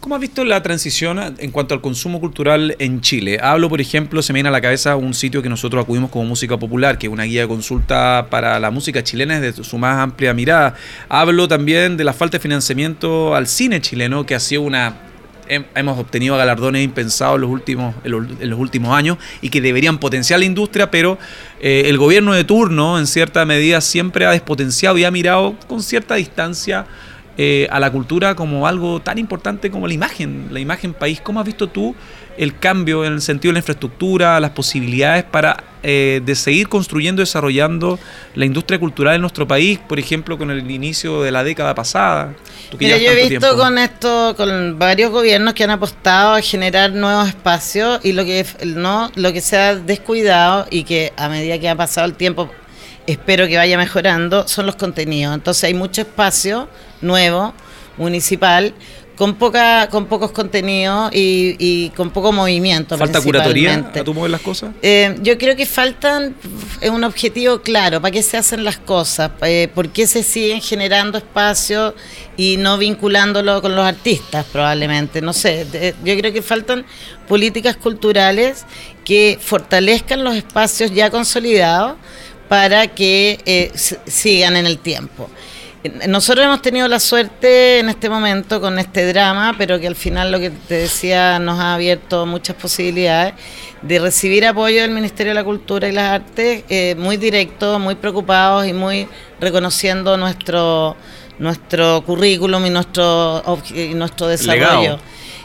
¿Cómo 0.00 0.16
has 0.16 0.20
visto 0.20 0.44
la 0.44 0.62
transición 0.62 1.36
en 1.38 1.50
cuanto 1.50 1.74
al 1.74 1.80
consumo 1.80 2.20
cultural 2.20 2.74
en 2.78 3.00
Chile? 3.00 3.38
Hablo, 3.40 3.68
por 3.68 3.80
ejemplo, 3.80 4.22
se 4.22 4.32
me 4.32 4.38
viene 4.38 4.48
a 4.48 4.52
la 4.52 4.60
cabeza 4.60 4.96
un 4.96 5.14
sitio 5.14 5.40
que 5.40 5.48
nosotros 5.48 5.84
acudimos 5.84 6.10
como 6.10 6.24
Música 6.24 6.58
Popular, 6.58 6.98
que 6.98 7.06
es 7.06 7.12
una 7.12 7.24
guía 7.24 7.42
de 7.42 7.48
consulta 7.48 8.26
para 8.28 8.58
la 8.58 8.70
música 8.70 9.04
chilena 9.04 9.40
desde 9.40 9.62
su 9.62 9.78
más 9.78 9.98
amplia 9.98 10.34
mirada. 10.34 10.74
Hablo 11.08 11.46
también 11.46 11.96
de 11.96 12.04
la 12.04 12.12
falta 12.12 12.38
de 12.38 12.42
financiamiento 12.42 13.34
al 13.34 13.46
cine 13.46 13.80
chileno, 13.80 14.26
que 14.26 14.34
ha 14.34 14.40
sido 14.40 14.62
una 14.62 15.09
hemos 15.74 15.98
obtenido 15.98 16.36
galardones 16.36 16.84
impensados 16.84 17.36
en 17.36 17.40
los 17.42 17.50
últimos, 17.50 17.94
en 18.04 18.50
los, 18.50 18.58
últimos 18.58 18.96
años 18.96 19.18
y 19.42 19.50
que 19.50 19.60
deberían 19.60 19.98
potenciar 19.98 20.38
la 20.40 20.46
industria, 20.46 20.90
pero 20.90 21.18
eh, 21.60 21.84
el 21.86 21.98
gobierno 21.98 22.32
de 22.32 22.44
turno, 22.44 22.98
en 22.98 23.06
cierta 23.06 23.44
medida, 23.44 23.80
siempre 23.80 24.26
ha 24.26 24.30
despotenciado 24.30 24.96
y 24.98 25.04
ha 25.04 25.10
mirado 25.10 25.56
con 25.66 25.82
cierta 25.82 26.14
distancia 26.14 26.86
eh, 27.36 27.68
a 27.70 27.80
la 27.80 27.90
cultura 27.90 28.34
como 28.34 28.66
algo 28.66 29.00
tan 29.00 29.18
importante 29.18 29.70
como 29.70 29.86
la 29.86 29.94
imagen, 29.94 30.48
la 30.50 30.60
imagen 30.60 30.92
país. 30.92 31.20
¿Cómo 31.20 31.40
has 31.40 31.46
visto 31.46 31.68
tú 31.68 31.94
el 32.36 32.58
cambio 32.58 33.04
en 33.04 33.14
el 33.14 33.22
sentido 33.22 33.50
de 33.50 33.54
la 33.54 33.58
infraestructura, 33.60 34.40
las 34.40 34.50
posibilidades 34.50 35.24
para 35.24 35.64
eh, 35.82 36.20
de 36.24 36.34
seguir 36.34 36.68
construyendo 36.68 37.22
y 37.22 37.24
desarrollando 37.24 37.98
la 38.34 38.44
industria 38.44 38.78
cultural 38.78 39.14
en 39.14 39.22
nuestro 39.22 39.48
país, 39.48 39.78
por 39.78 39.98
ejemplo, 39.98 40.36
con 40.36 40.50
el 40.50 40.70
inicio 40.70 41.22
de 41.22 41.30
la 41.30 41.42
década 41.42 41.74
pasada? 41.74 42.34
Mira, 42.78 42.98
yo 42.98 43.10
he 43.12 43.28
visto 43.28 43.56
con 43.56 43.78
esto, 43.78 44.34
con 44.36 44.78
varios 44.78 45.10
gobiernos 45.10 45.54
que 45.54 45.64
han 45.64 45.70
apostado 45.70 46.34
a 46.34 46.42
generar 46.42 46.92
nuevos 46.92 47.28
espacios 47.28 48.00
y 48.04 48.12
lo 48.12 48.24
que 48.24 48.44
no, 48.66 49.10
lo 49.14 49.32
que 49.32 49.40
se 49.40 49.56
ha 49.56 49.74
descuidado 49.74 50.66
y 50.70 50.84
que 50.84 51.14
a 51.16 51.30
medida 51.30 51.58
que 51.58 51.68
ha 51.68 51.76
pasado 51.76 52.06
el 52.06 52.14
tiempo 52.14 52.50
espero 53.06 53.48
que 53.48 53.56
vaya 53.56 53.78
mejorando 53.78 54.46
son 54.48 54.66
los 54.66 54.76
contenidos. 54.76 55.34
Entonces 55.34 55.64
hay 55.64 55.74
mucho 55.74 56.02
espacio 56.02 56.68
nuevo 57.00 57.54
municipal 57.96 58.74
con 59.20 59.34
poca 59.34 59.86
con 59.90 60.06
pocos 60.06 60.30
contenidos 60.30 61.10
y, 61.12 61.90
con 61.94 62.08
poco 62.08 62.32
movimiento. 62.32 62.96
¿Falta 62.96 63.20
curatoría 63.20 63.90
a 63.94 64.02
tú 64.02 64.14
mover 64.14 64.30
las 64.30 64.40
cosas? 64.40 64.70
Eh, 64.80 65.14
yo 65.20 65.36
creo 65.36 65.54
que 65.54 65.66
faltan 65.66 66.34
un 66.90 67.04
objetivo 67.04 67.60
claro, 67.60 68.00
¿para 68.00 68.12
qué 68.12 68.22
se 68.22 68.38
hacen 68.38 68.64
las 68.64 68.78
cosas? 68.78 69.32
Eh, 69.42 69.68
¿Por 69.74 69.90
qué 69.90 70.06
se 70.06 70.22
siguen 70.22 70.62
generando 70.62 71.18
espacios 71.18 71.92
y 72.38 72.56
no 72.56 72.78
vinculándolo 72.78 73.60
con 73.60 73.76
los 73.76 73.84
artistas 73.84 74.46
probablemente? 74.50 75.20
No 75.20 75.34
sé, 75.34 75.66
yo 76.02 76.16
creo 76.16 76.32
que 76.32 76.40
faltan 76.40 76.86
políticas 77.28 77.76
culturales 77.76 78.64
que 79.04 79.38
fortalezcan 79.38 80.24
los 80.24 80.34
espacios 80.34 80.92
ya 80.92 81.10
consolidados 81.10 81.98
para 82.48 82.86
que 82.86 83.38
eh, 83.44 83.70
sigan 84.06 84.56
en 84.56 84.64
el 84.64 84.78
tiempo. 84.78 85.28
Nosotros 86.08 86.44
hemos 86.44 86.60
tenido 86.60 86.88
la 86.88 87.00
suerte 87.00 87.78
en 87.78 87.88
este 87.88 88.10
momento 88.10 88.60
con 88.60 88.78
este 88.78 89.06
drama, 89.10 89.54
pero 89.56 89.80
que 89.80 89.86
al 89.86 89.96
final 89.96 90.30
lo 90.30 90.38
que 90.38 90.50
te 90.50 90.74
decía 90.74 91.38
nos 91.38 91.58
ha 91.58 91.74
abierto 91.74 92.26
muchas 92.26 92.54
posibilidades 92.56 93.32
de 93.80 93.98
recibir 93.98 94.44
apoyo 94.44 94.82
del 94.82 94.90
Ministerio 94.90 95.30
de 95.30 95.34
la 95.36 95.44
Cultura 95.44 95.88
y 95.88 95.92
las 95.92 96.12
Artes, 96.12 96.64
eh, 96.68 96.94
muy 96.98 97.16
directo, 97.16 97.78
muy 97.78 97.94
preocupados 97.94 98.66
y 98.66 98.74
muy 98.74 99.08
reconociendo 99.40 100.18
nuestro 100.18 100.96
nuestro 101.38 102.04
currículum 102.04 102.66
y 102.66 102.70
nuestro 102.70 103.42
nuestro 103.94 104.26
desarrollo. 104.26 104.98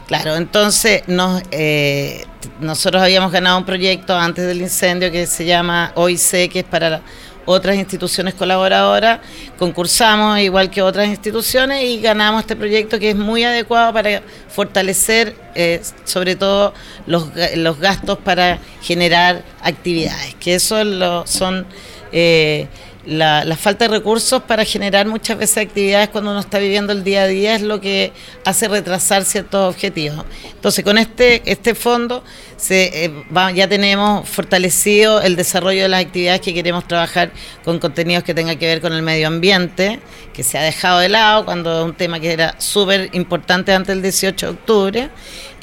Claro, 0.07 0.35
entonces 0.35 1.03
nos, 1.07 1.41
eh, 1.49 2.25
nosotros 2.59 3.01
habíamos 3.01 3.31
ganado 3.31 3.57
un 3.57 3.65
proyecto 3.65 4.15
antes 4.15 4.45
del 4.45 4.61
incendio 4.61 5.11
que 5.11 5.25
se 5.25 5.45
llama 5.45 5.93
OIC, 5.95 6.51
que 6.51 6.59
es 6.59 6.63
para 6.65 7.01
otras 7.45 7.75
instituciones 7.75 8.33
colaboradoras, 8.33 9.19
concursamos 9.57 10.39
igual 10.39 10.69
que 10.69 10.81
otras 10.81 11.07
instituciones 11.07 11.83
y 11.83 12.01
ganamos 12.01 12.41
este 12.41 12.55
proyecto 12.55 12.99
que 12.99 13.11
es 13.11 13.15
muy 13.15 13.43
adecuado 13.43 13.93
para 13.93 14.21
fortalecer 14.49 15.35
eh, 15.53 15.81
sobre 16.03 16.35
todo 16.35 16.73
los, 17.05 17.29
los, 17.55 17.79
gastos 17.79 18.17
para 18.17 18.59
generar 18.81 19.43
actividades, 19.61 20.35
que 20.35 20.55
eso 20.55 20.83
lo, 20.83 21.25
son... 21.27 21.65
Eh, 22.11 22.67
la, 23.05 23.55
falta 23.55 23.85
de 23.85 23.97
recursos 23.97 24.41
para 24.43 24.65
generar 24.65 25.07
muchas 25.07 25.37
veces 25.37 25.57
actividades 25.57 26.09
cuando 26.09 26.31
uno 26.31 26.39
está 26.39 26.59
viviendo 26.59 26.93
el 26.93 27.03
día 27.03 27.23
a 27.23 27.27
día 27.27 27.55
es 27.55 27.61
lo 27.61 27.79
que 27.79 28.11
hace 28.43 28.67
retrasar 28.67 29.23
ciertos 29.23 29.73
objetivos. 29.73 30.25
Entonces, 30.53 30.83
con 30.83 30.97
este, 30.97 31.41
este 31.49 31.75
fondo 31.75 32.23
se, 32.57 33.05
eh, 33.05 33.11
ya 33.53 33.67
tenemos 33.67 34.27
fortalecido 34.27 35.21
el 35.21 35.35
desarrollo 35.35 35.83
de 35.83 35.89
las 35.89 36.01
actividades 36.01 36.41
que 36.41 36.53
queremos 36.53 36.87
trabajar 36.87 37.31
con 37.63 37.79
contenidos 37.79 38.23
que 38.23 38.33
tengan 38.33 38.57
que 38.57 38.65
ver 38.65 38.81
con 38.81 38.93
el 38.93 39.01
medio 39.01 39.27
ambiente, 39.27 39.99
que 40.33 40.43
se 40.43 40.57
ha 40.57 40.61
dejado 40.63 40.99
de 40.99 41.09
lado 41.09 41.45
cuando 41.45 41.79
es 41.79 41.85
un 41.85 41.93
tema 41.93 42.19
que 42.19 42.33
era 42.33 42.55
súper 42.59 43.09
importante 43.13 43.73
antes 43.73 43.95
del 43.95 44.01
18 44.01 44.45
de 44.45 44.51
octubre. 44.51 45.09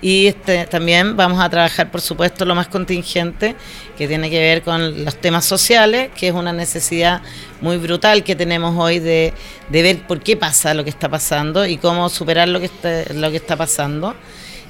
Y 0.02 0.26
este, 0.26 0.66
también 0.66 1.16
vamos 1.16 1.40
a 1.40 1.48
trabajar, 1.48 1.92
por 1.92 2.00
supuesto, 2.00 2.44
lo 2.44 2.56
más 2.56 2.66
contingente, 2.66 3.54
que 3.96 4.08
tiene 4.08 4.28
que 4.30 4.40
ver 4.40 4.62
con 4.62 5.04
los 5.04 5.14
temas 5.20 5.44
sociales, 5.44 6.10
que 6.16 6.26
es 6.26 6.34
una 6.34 6.52
necesidad 6.52 7.22
muy 7.60 7.76
brutal 7.78 8.24
que 8.24 8.36
tenemos 8.36 8.78
hoy 8.78 8.98
de, 8.98 9.32
de 9.68 9.82
ver 9.82 10.06
por 10.06 10.20
qué 10.20 10.36
pasa 10.36 10.74
lo 10.74 10.84
que 10.84 10.90
está 10.90 11.08
pasando 11.08 11.66
y 11.66 11.76
cómo 11.76 12.08
superar 12.08 12.48
lo 12.48 12.60
que 12.60 12.66
está, 12.66 13.04
lo 13.14 13.30
que 13.30 13.36
está 13.36 13.56
pasando. 13.56 14.14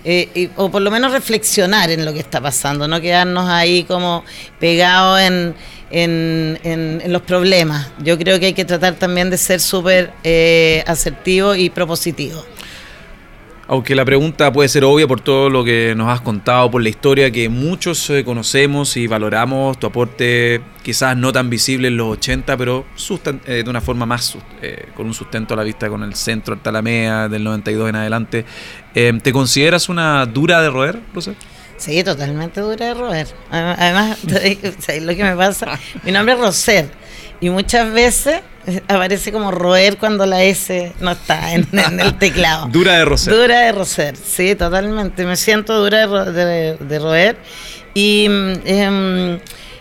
Eh, 0.05 0.51
o 0.57 0.68
por 0.68 0.83
lo 0.83 0.90
menos 0.90 1.12
reflexionar 1.12 1.90
en 1.90 2.05
lo 2.05 2.12
que 2.12 2.18
está 2.18 2.40
pasando, 2.40 2.88
no 2.88 3.01
quedarnos 3.01 3.48
ahí 3.48 3.85
como 3.85 4.25
pegados 4.59 5.20
en, 5.20 5.55
en, 5.92 6.59
en, 6.64 7.12
los 7.12 7.22
problemas. 7.22 7.88
Yo 8.03 8.18
creo 8.18 8.40
que 8.40 8.46
hay 8.46 8.53
que 8.53 8.64
tratar 8.64 8.94
también 8.94 9.31
de 9.31 9.38
ser 9.38 9.61
súper 9.61 10.12
eh, 10.25 10.83
asertivo 10.88 11.55
y 11.55 11.70
propositivo. 11.70 12.44
Aunque 13.72 13.94
la 13.94 14.04
pregunta 14.04 14.52
puede 14.52 14.68
ser 14.68 14.85
obvia 14.85 15.08
por 15.08 15.22
todo 15.22 15.48
lo 15.48 15.64
que 15.64 15.94
nos 15.96 16.06
has 16.11 16.20
contado, 16.20 16.70
por 16.70 16.82
la 16.82 16.90
historia 16.90 17.30
que 17.30 17.48
muchos 17.48 18.11
eh, 18.11 18.22
conocemos 18.22 18.98
y 18.98 19.06
valoramos, 19.06 19.80
tu 19.80 19.87
aporte 19.87 20.61
quizás 20.82 21.16
no 21.16 21.32
tan 21.32 21.48
visible 21.48 21.88
en 21.88 21.96
los 21.96 22.18
80, 22.18 22.54
pero 22.58 22.85
eh, 23.46 23.62
de 23.64 23.70
una 23.70 23.80
forma 23.80 24.04
más, 24.04 24.37
eh, 24.61 24.90
con 24.94 25.06
un 25.06 25.14
sustento 25.14 25.54
a 25.54 25.56
la 25.56 25.62
vista 25.62 25.88
con 25.88 26.02
el 26.02 26.14
centro 26.14 26.52
Altalamea 26.52 27.30
del 27.30 27.44
92 27.44 27.88
en 27.88 27.96
adelante. 27.96 28.44
¿Te 28.92 29.32
consideras 29.32 29.88
una 29.88 30.26
dura 30.26 30.61
de 30.61 30.68
roer, 30.68 31.00
Rosa? 31.14 31.32
Sí, 31.78 32.04
totalmente 32.04 32.61
dura 32.61 32.88
de 32.88 32.92
roer. 32.92 33.28
Además, 33.50 34.18
¿sabes 34.80 35.02
lo 35.02 35.16
que 35.16 35.24
me 35.24 35.35
pasa? 35.35 35.80
Mi 36.04 36.12
nombre 36.12 36.35
es 36.35 36.40
Roser 36.40 37.01
y 37.42 37.50
muchas 37.50 37.92
veces 37.92 38.40
aparece 38.87 39.33
como 39.33 39.50
roer 39.50 39.98
cuando 39.98 40.24
la 40.24 40.44
S 40.44 40.92
no 41.00 41.11
está 41.11 41.52
en, 41.52 41.66
el 41.98 42.16
teclado. 42.16 42.68
dura 42.72 42.98
de 42.98 43.05
roer. 43.05 43.20
Dura 43.24 43.61
de 43.62 43.72
roer, 43.72 44.16
sí, 44.16 44.55
totalmente. 44.55 45.26
Me 45.26 45.35
siento 45.35 45.76
dura 45.83 46.07
de, 46.07 46.98
roer 47.00 47.37
y 47.94 48.28
mm, 48.28 48.52
em, 48.64 49.40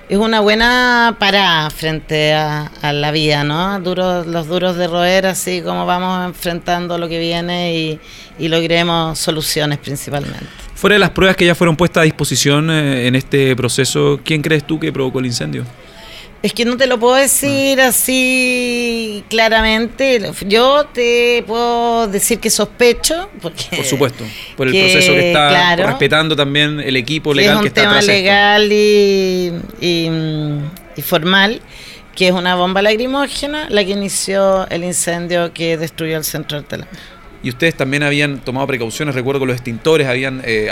es 0.10 0.18
una 0.18 0.40
buena 0.40 1.16
parada 1.20 1.70
frente 1.70 2.34
a, 2.34 2.72
la 2.82 3.12
vida, 3.12 3.44
¿no? 3.44 3.80
Duros, 3.80 4.26
los 4.26 4.48
duros 4.48 4.76
de 4.76 4.88
roer, 4.88 5.28
así 5.28 5.62
como 5.62 5.86
vamos 5.86 6.26
enfrentando 6.26 6.98
lo 6.98 7.08
que 7.08 7.20
viene 7.20 7.76
y, 7.76 8.00
y 8.40 8.48
logremos 8.48 9.20
soluciones 9.20 9.78
principalmente. 9.78 10.48
Fuera 10.74 10.96
de 10.96 11.00
las 11.00 11.12
pruebas 11.12 11.36
que 11.36 11.46
ya 11.46 11.54
fueron 11.54 11.76
puestas 11.76 12.02
a 12.02 12.06
disposición 12.06 12.72
eh, 12.72 13.06
en 13.06 13.14
este 13.14 13.56
proceso, 13.56 14.20
¿quién 14.26 14.42
crees 14.42 14.66
tú 14.66 14.80
que 14.80 14.92
provocó 14.92 15.20
el 15.20 15.28
incendio? 15.28 15.64
Es 16.44 16.54
que 16.54 16.66
no 16.66 16.76
te 16.76 16.88
lo 16.88 17.00
puedo 17.00 17.16
decir 17.16 17.80
así 17.82 19.24
claramente. 19.30 20.32
Yo 20.48 20.86
te 20.92 21.44
puedo 21.46 22.08
decir 22.08 22.40
que 22.40 22.50
sospecho. 22.50 23.30
Porque, 23.42 23.66
por 23.76 23.86
supuesto, 23.86 24.24
por 24.58 24.68
el 24.68 24.74
proceso 24.74 25.14
que 25.14 25.28
está 25.28 25.76
respetando 25.76 26.36
también 26.36 26.80
el 26.80 26.96
equipo 26.96 27.34
legal 27.34 27.62
que, 27.62 27.68
está 27.68 27.82
Es 27.82 27.88
un 27.88 27.94
tema 27.94 28.02
legal 28.02 28.72
y, 28.72 29.54
y, 29.80 31.02
formal, 31.04 31.62
que 32.16 32.30
es 32.30 32.34
una 32.34 32.56
bomba 32.56 32.82
lacrimógena 32.82 33.70
la 33.70 33.86
que 33.86 33.92
inició 33.92 34.68
el 34.70 34.84
incendio 34.84 35.54
que 35.54 35.78
destruyó 35.78 36.18
el 36.18 36.24
centro 36.24 36.58
del 36.58 36.66
Telam 36.66 36.88
y 37.44 37.50
ustedes 37.50 37.76
también 37.76 38.04
habían 38.04 38.40
tomado 38.40 38.68
precauciones, 38.68 39.16
recuerdo 39.16 39.40
que 39.40 39.46
los 39.48 39.56
extintores 39.56 40.08
habían 40.08 40.42
eh, 40.46 40.70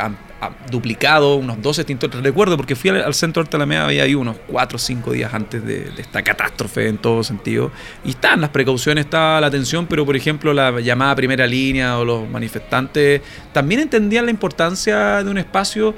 duplicado 0.69 1.35
unos 1.35 1.61
dos 1.61 1.79
extintores, 1.79 2.21
recuerdo 2.23 2.55
porque 2.55 2.75
fui 2.75 2.89
al, 2.89 3.13
centro 3.13 3.43
de 3.43 3.49
Alameda, 3.55 3.85
había 3.85 4.03
ahí 4.03 4.15
unos 4.15 4.37
cuatro 4.47 4.77
o 4.77 4.79
cinco 4.79 5.11
días 5.11 5.33
antes 5.33 5.65
de, 5.65 5.91
esta 5.97 6.21
catástrofe 6.21 6.87
en 6.87 6.97
todo 6.97 7.23
sentido, 7.23 7.71
y 8.05 8.11
están 8.11 8.41
las 8.41 8.49
precauciones, 8.49 9.05
está 9.05 9.41
la 9.41 9.47
atención, 9.47 9.87
pero 9.87 10.05
por 10.05 10.15
ejemplo 10.15 10.53
la 10.53 10.79
llamada 10.79 11.15
primera 11.15 11.45
línea 11.45 11.97
o 11.97 12.05
los 12.05 12.29
manifestantes 12.29 13.21
también 13.51 13.81
entendían 13.81 14.25
la 14.25 14.31
importancia 14.31 15.23
de 15.23 15.29
un 15.29 15.37
espacio, 15.37 15.93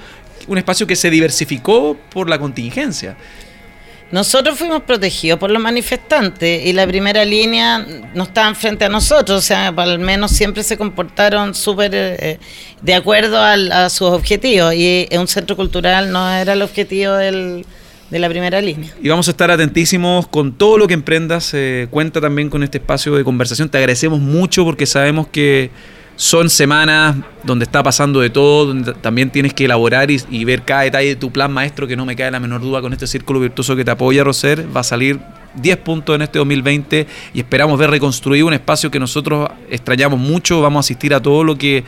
un 0.48 0.58
espacio 0.58 0.88
que 0.88 0.96
se 0.96 1.10
diversificó 1.10 1.98
por 2.10 2.30
la 2.30 2.40
contingencia. 2.40 3.18
Nosotros 4.12 4.58
fuimos 4.58 4.84
protegidos 4.84 5.40
por 5.40 5.52
los 5.52 5.62
manifestantes 5.62 6.66
y 6.66 6.74
la 6.74 6.86
primera 6.86 7.24
línea 7.24 7.86
no 8.14 8.24
estaban 8.24 8.56
frente 8.56 8.86
a 8.86 8.90
nosotros, 8.90 9.38
o 9.38 9.42
sea, 9.42 9.70
al 9.70 10.00
menos 10.00 10.32
siempre 10.32 10.64
se 10.64 10.78
comportaron 10.78 11.56
súper 11.56 11.92
eh, 11.94 12.40
de 12.82 12.94
acuerdo 12.94 13.42
a 13.42 13.90
sus 13.90 14.10
objetivos 14.10 14.74
y 14.74 15.08
un 15.18 15.28
centro 15.28 15.56
cultural 15.56 16.12
no 16.12 16.30
era 16.30 16.54
el 16.54 16.62
objetivo 16.62 17.14
de 17.14 17.64
la 18.12 18.30
primera 18.30 18.60
línea. 18.60 18.94
Y 19.02 19.08
vamos 19.08 19.30
a 19.30 19.32
estar 19.32 19.50
atentísimos 19.50 20.28
con 20.28 20.58
todo 20.58 20.78
lo 20.78 20.88
que 20.88 20.94
emprendas. 20.94 21.54
Eh, 21.54 21.88
cuenta 21.90 22.20
también 22.20 22.50
con 22.50 22.64
este 22.64 22.80
espacio 22.80 23.16
de 23.16 23.24
conversación. 23.24 23.70
Te 23.70 23.78
agradecemos 23.78 24.20
mucho 24.20 24.66
porque 24.66 24.86
sabemos 24.86 25.28
que 25.28 25.72
son 26.22 26.52
semanas 26.52 27.16
donde 27.44 27.66
está 27.66 27.82
pasando 27.82 28.20
de 28.20 28.30
todo, 28.30 28.68
donde 28.68 28.94
también 28.94 29.32
tienes 29.32 29.56
que 29.56 29.66
elaborar 29.66 30.12
y, 30.12 30.46
ver 30.46 30.62
cada 30.62 30.84
detalle 30.84 31.08
de 31.08 31.16
tu 31.16 31.32
plan 31.32 31.52
maestro, 31.52 31.88
que 31.88 31.96
no 31.96 32.06
me 32.06 32.16
cae 32.16 32.30
la 32.30 32.40
menor 32.40 32.62
duda 32.62 32.80
con 32.80 32.94
este 32.94 33.08
círculo 33.08 33.40
virtuoso 33.40 33.76
que 33.76 33.84
te 33.84 33.90
apoya, 33.90 34.24
Roser. 34.24 34.68
Va 34.74 34.82
a 34.82 34.84
salir 34.84 35.20
10 35.56 35.78
puntos 35.78 36.16
en 36.16 36.24
este 36.24 36.40
2020 36.40 37.08
y 37.34 37.40
esperamos 37.40 37.80
ver 37.80 37.90
reconstruido 37.90 38.48
un 38.48 38.54
espacio 38.54 38.90
que 38.90 39.00
nosotros 39.00 39.50
extrañamos 39.70 40.20
mucho. 40.20 40.62
Vamos 40.62 40.80
a 40.80 40.86
asistir 40.86 41.14
a 41.14 41.22
todo 41.22 41.44
lo 41.44 41.58
que 41.58 41.84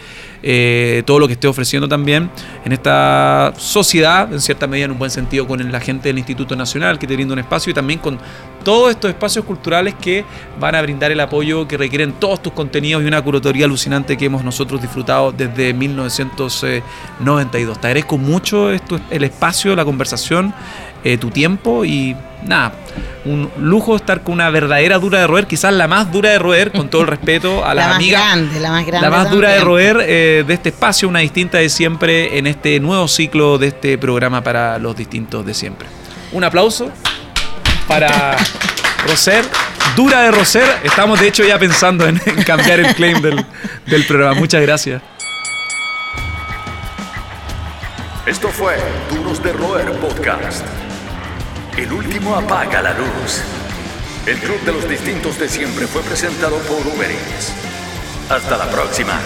eh, 0.45 1.03
todo 1.05 1.19
lo 1.19 1.27
que 1.27 1.33
esté 1.33 1.47
ofreciendo 1.47 1.87
también 1.87 2.29
en 2.65 2.73
esta 2.73 3.53
sociedad, 3.57 4.31
en 4.31 4.41
cierta 4.41 4.67
medida 4.67 4.85
en 4.85 4.91
un 4.91 4.99
buen 4.99 5.09
sentido 5.09 5.47
con 5.47 5.71
la 5.71 5.79
gente 5.79 6.09
del 6.09 6.17
Instituto 6.17 6.53
Nacional 6.55 6.99
que 6.99 7.07
te 7.07 7.13
brinda 7.13 7.31
un 7.31 7.39
espacio 7.39 7.71
y 7.71 7.73
también 7.73 7.99
con 7.99 8.19
todos 8.65 8.91
estos 8.91 9.09
espacios 9.09 9.45
culturales 9.45 9.95
que 9.95 10.25
van 10.59 10.75
a 10.75 10.81
brindar 10.81 11.13
el 11.13 11.19
apoyo 11.21 11.65
que 11.65 11.77
requieren 11.77 12.11
todos 12.13 12.41
tus 12.41 12.51
contenidos 12.51 13.03
y 13.03 13.05
una 13.05 13.21
curatoría 13.21 13.65
alucinante 13.65 14.17
que 14.17 14.25
hemos 14.25 14.43
nosotros 14.43 14.81
disfrutado 14.81 15.31
desde 15.31 15.73
1992. 15.73 17.79
Te 17.79 17.87
agradezco 17.87 18.17
mucho 18.17 18.71
esto, 18.71 18.99
el 19.09 19.23
espacio, 19.23 19.73
la 19.77 19.85
conversación, 19.85 20.53
eh, 21.03 21.17
tu 21.17 21.29
tiempo 21.29 21.85
y 21.85 22.15
nada, 22.45 22.73
un 23.25 23.49
lujo 23.57 23.95
estar 23.95 24.23
con 24.23 24.33
una 24.35 24.49
verdadera 24.49 24.99
dura 24.99 25.19
de 25.19 25.27
roer, 25.27 25.47
quizás 25.47 25.73
la 25.73 25.87
más 25.87 26.11
dura 26.11 26.31
de 26.31 26.39
roer, 26.39 26.71
con 26.71 26.89
todo 26.89 27.01
el 27.01 27.07
respeto 27.07 27.65
a 27.65 27.73
las 27.73 27.87
la 27.87 27.95
amigas. 27.95 28.21
Más 28.21 28.31
grande, 28.31 28.59
la 28.59 28.71
más 28.71 28.85
grande. 28.85 29.09
La 29.09 29.15
más 29.15 29.31
dura 29.31 29.51
de 29.51 29.59
roer 29.61 29.97
eh, 30.01 30.43
de 30.45 30.53
este 30.53 30.69
espacio, 30.69 31.07
una 31.07 31.19
distinta 31.19 31.57
de 31.57 31.69
siempre 31.69 32.37
en 32.37 32.47
este 32.47 32.79
nuevo 32.79 33.07
ciclo 33.07 33.57
de 33.57 33.67
este 33.67 33.97
programa 33.97 34.41
para 34.43 34.77
los 34.79 34.95
distintos 34.95 35.45
de 35.45 35.53
siempre. 35.53 35.87
Un 36.31 36.43
aplauso 36.43 36.89
para 37.87 38.37
Roser. 39.07 39.45
Dura 39.95 40.21
de 40.21 40.31
Roser. 40.31 40.65
Estamos 40.83 41.19
de 41.19 41.27
hecho 41.27 41.43
ya 41.43 41.59
pensando 41.59 42.07
en, 42.07 42.19
en 42.25 42.43
cambiar 42.43 42.79
el 42.79 42.95
claim 42.95 43.21
del, 43.21 43.45
del 43.85 44.05
programa. 44.05 44.33
Muchas 44.39 44.61
gracias. 44.61 45.01
Esto 48.25 48.47
fue 48.47 48.77
Duros 49.11 49.43
de 49.43 49.51
Roer 49.51 49.91
Podcast. 49.99 50.65
El 51.77 51.91
último 51.91 52.35
apaga 52.35 52.83
la 52.83 52.93
luz. 52.93 53.41
El 54.27 54.37
Club 54.37 54.61
de 54.61 54.73
los 54.73 54.87
Distintos 54.87 55.39
de 55.39 55.49
Siempre 55.49 55.87
fue 55.87 56.03
presentado 56.03 56.57
por 56.59 56.85
Uber 56.85 57.09
Eats. 57.09 57.51
Hasta 58.29 58.57
la 58.57 58.69
próxima. 58.69 59.19